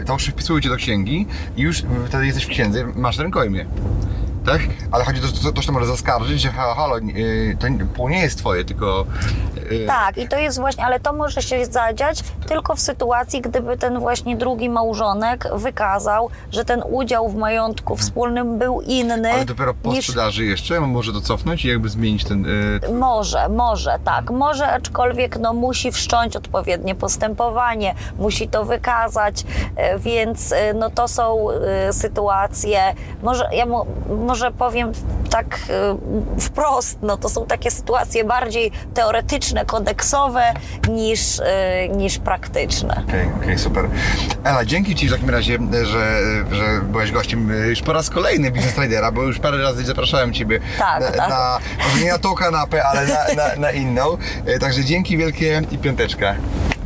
e, 0.00 0.04
to 0.04 0.12
już 0.12 0.26
wpisują 0.26 0.60
cię 0.60 0.68
do 0.68 0.76
księgi 0.76 1.26
i 1.56 1.62
już 1.62 1.82
wtedy 2.08 2.26
jesteś 2.26 2.44
w 2.44 2.48
księdze, 2.48 2.84
masz 2.94 3.18
rękojmie. 3.18 3.66
Tak? 4.46 4.60
Ale 4.92 5.04
chodzi 5.04 5.18
o 5.20 5.22
to, 5.22 5.42
że 5.42 5.52
ktoś 5.52 5.66
to 5.66 5.72
może 5.72 5.86
zaskarżyć, 5.86 6.40
że 6.40 6.48
ha- 6.50 6.74
halo, 6.74 6.96
e, 6.98 7.00
to 7.58 7.68
nie- 7.68 7.84
pół 7.86 8.08
nie 8.08 8.20
jest 8.22 8.38
twoje, 8.38 8.64
tylko... 8.64 9.06
e, 9.82 9.86
Tak, 9.86 10.18
i 10.18 10.28
to 10.28 10.38
jest 10.38 10.60
właśnie, 10.60 10.84
ale 10.84 11.00
to 11.00 11.12
może 11.12 11.42
się 11.42 11.66
zadziać 11.66 12.22
tylko 12.48 12.74
w 12.76 12.80
sytuacji, 12.80 13.40
gdyby 13.40 13.76
ten 13.76 13.98
właśnie 14.00 14.36
drugi 14.36 14.68
małżonek 14.70 15.48
wykazał, 15.54 16.30
że 16.52 16.64
ten 16.64 16.82
udział 16.90 17.28
w 17.28 17.34
majątku 17.36 17.96
wspólnym 17.96 18.58
był 18.58 18.80
inny 18.80 19.32
Ale 19.32 19.44
dopiero 19.44 19.74
po 19.74 19.90
niż 19.92 20.04
sprzedaży 20.04 20.44
jeszcze 20.44 20.80
może 20.80 21.12
to 21.12 21.20
cofnąć 21.20 21.64
i 21.64 21.68
jakby 21.68 21.88
zmienić 21.88 22.24
ten... 22.24 22.46
E, 22.84 22.92
Może, 22.92 23.48
może, 23.48 23.98
tak. 24.04 24.30
Może, 24.30 24.66
aczkolwiek 24.72 25.38
no, 25.38 25.52
musi 25.52 25.92
wszcząć 25.92 26.36
odpowiednie 26.36 26.94
postępowanie, 26.94 27.94
musi 28.18 28.48
to 28.48 28.64
wykazać, 28.64 29.44
więc 29.98 30.54
no, 30.74 30.90
to 30.90 31.08
są 31.08 31.46
sytuacje, 31.92 32.94
może, 33.22 33.48
ja 33.52 33.66
mo, 33.66 33.86
może 34.34 34.50
powiem 34.50 34.92
tak 35.30 35.58
y, 36.38 36.40
wprost, 36.40 36.98
no 37.02 37.16
to 37.16 37.28
są 37.28 37.46
takie 37.46 37.70
sytuacje 37.70 38.24
bardziej 38.24 38.70
teoretyczne, 38.94 39.64
kodeksowe 39.64 40.42
niż, 40.88 41.38
y, 41.38 41.42
niż 41.96 42.18
praktyczne. 42.18 43.02
Okej, 43.08 43.28
okej, 43.42 43.58
super. 43.58 43.88
Ela, 44.44 44.64
dzięki 44.64 44.94
Ci 44.94 45.08
w 45.08 45.12
takim 45.12 45.30
razie, 45.30 45.58
że, 45.72 46.20
że 46.52 46.80
byłeś 46.82 47.12
gościem 47.12 47.50
y, 47.50 47.66
już 47.66 47.82
po 47.82 47.92
raz 47.92 48.10
kolejny 48.10 48.50
Business 48.50 48.74
Tradera, 48.74 49.12
bo 49.12 49.22
już 49.22 49.38
parę 49.38 49.58
razy 49.58 49.84
zapraszałem 49.84 50.32
Ciebie 50.32 50.60
Tak, 50.78 51.00
na, 51.00 51.10
tak. 51.10 51.28
na, 51.28 51.58
może 51.84 52.04
nie 52.04 52.12
na 52.12 52.18
tą 52.18 52.34
kanapę, 52.34 52.84
ale 52.84 53.06
na, 53.06 53.34
na, 53.36 53.56
na 53.56 53.70
inną. 53.70 54.16
Także 54.60 54.84
dzięki 54.84 55.16
wielkie 55.16 55.62
i 55.70 55.78
piąteczka. 55.78 56.34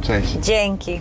Cześć. 0.02 0.32
Dzięki. 0.32 1.00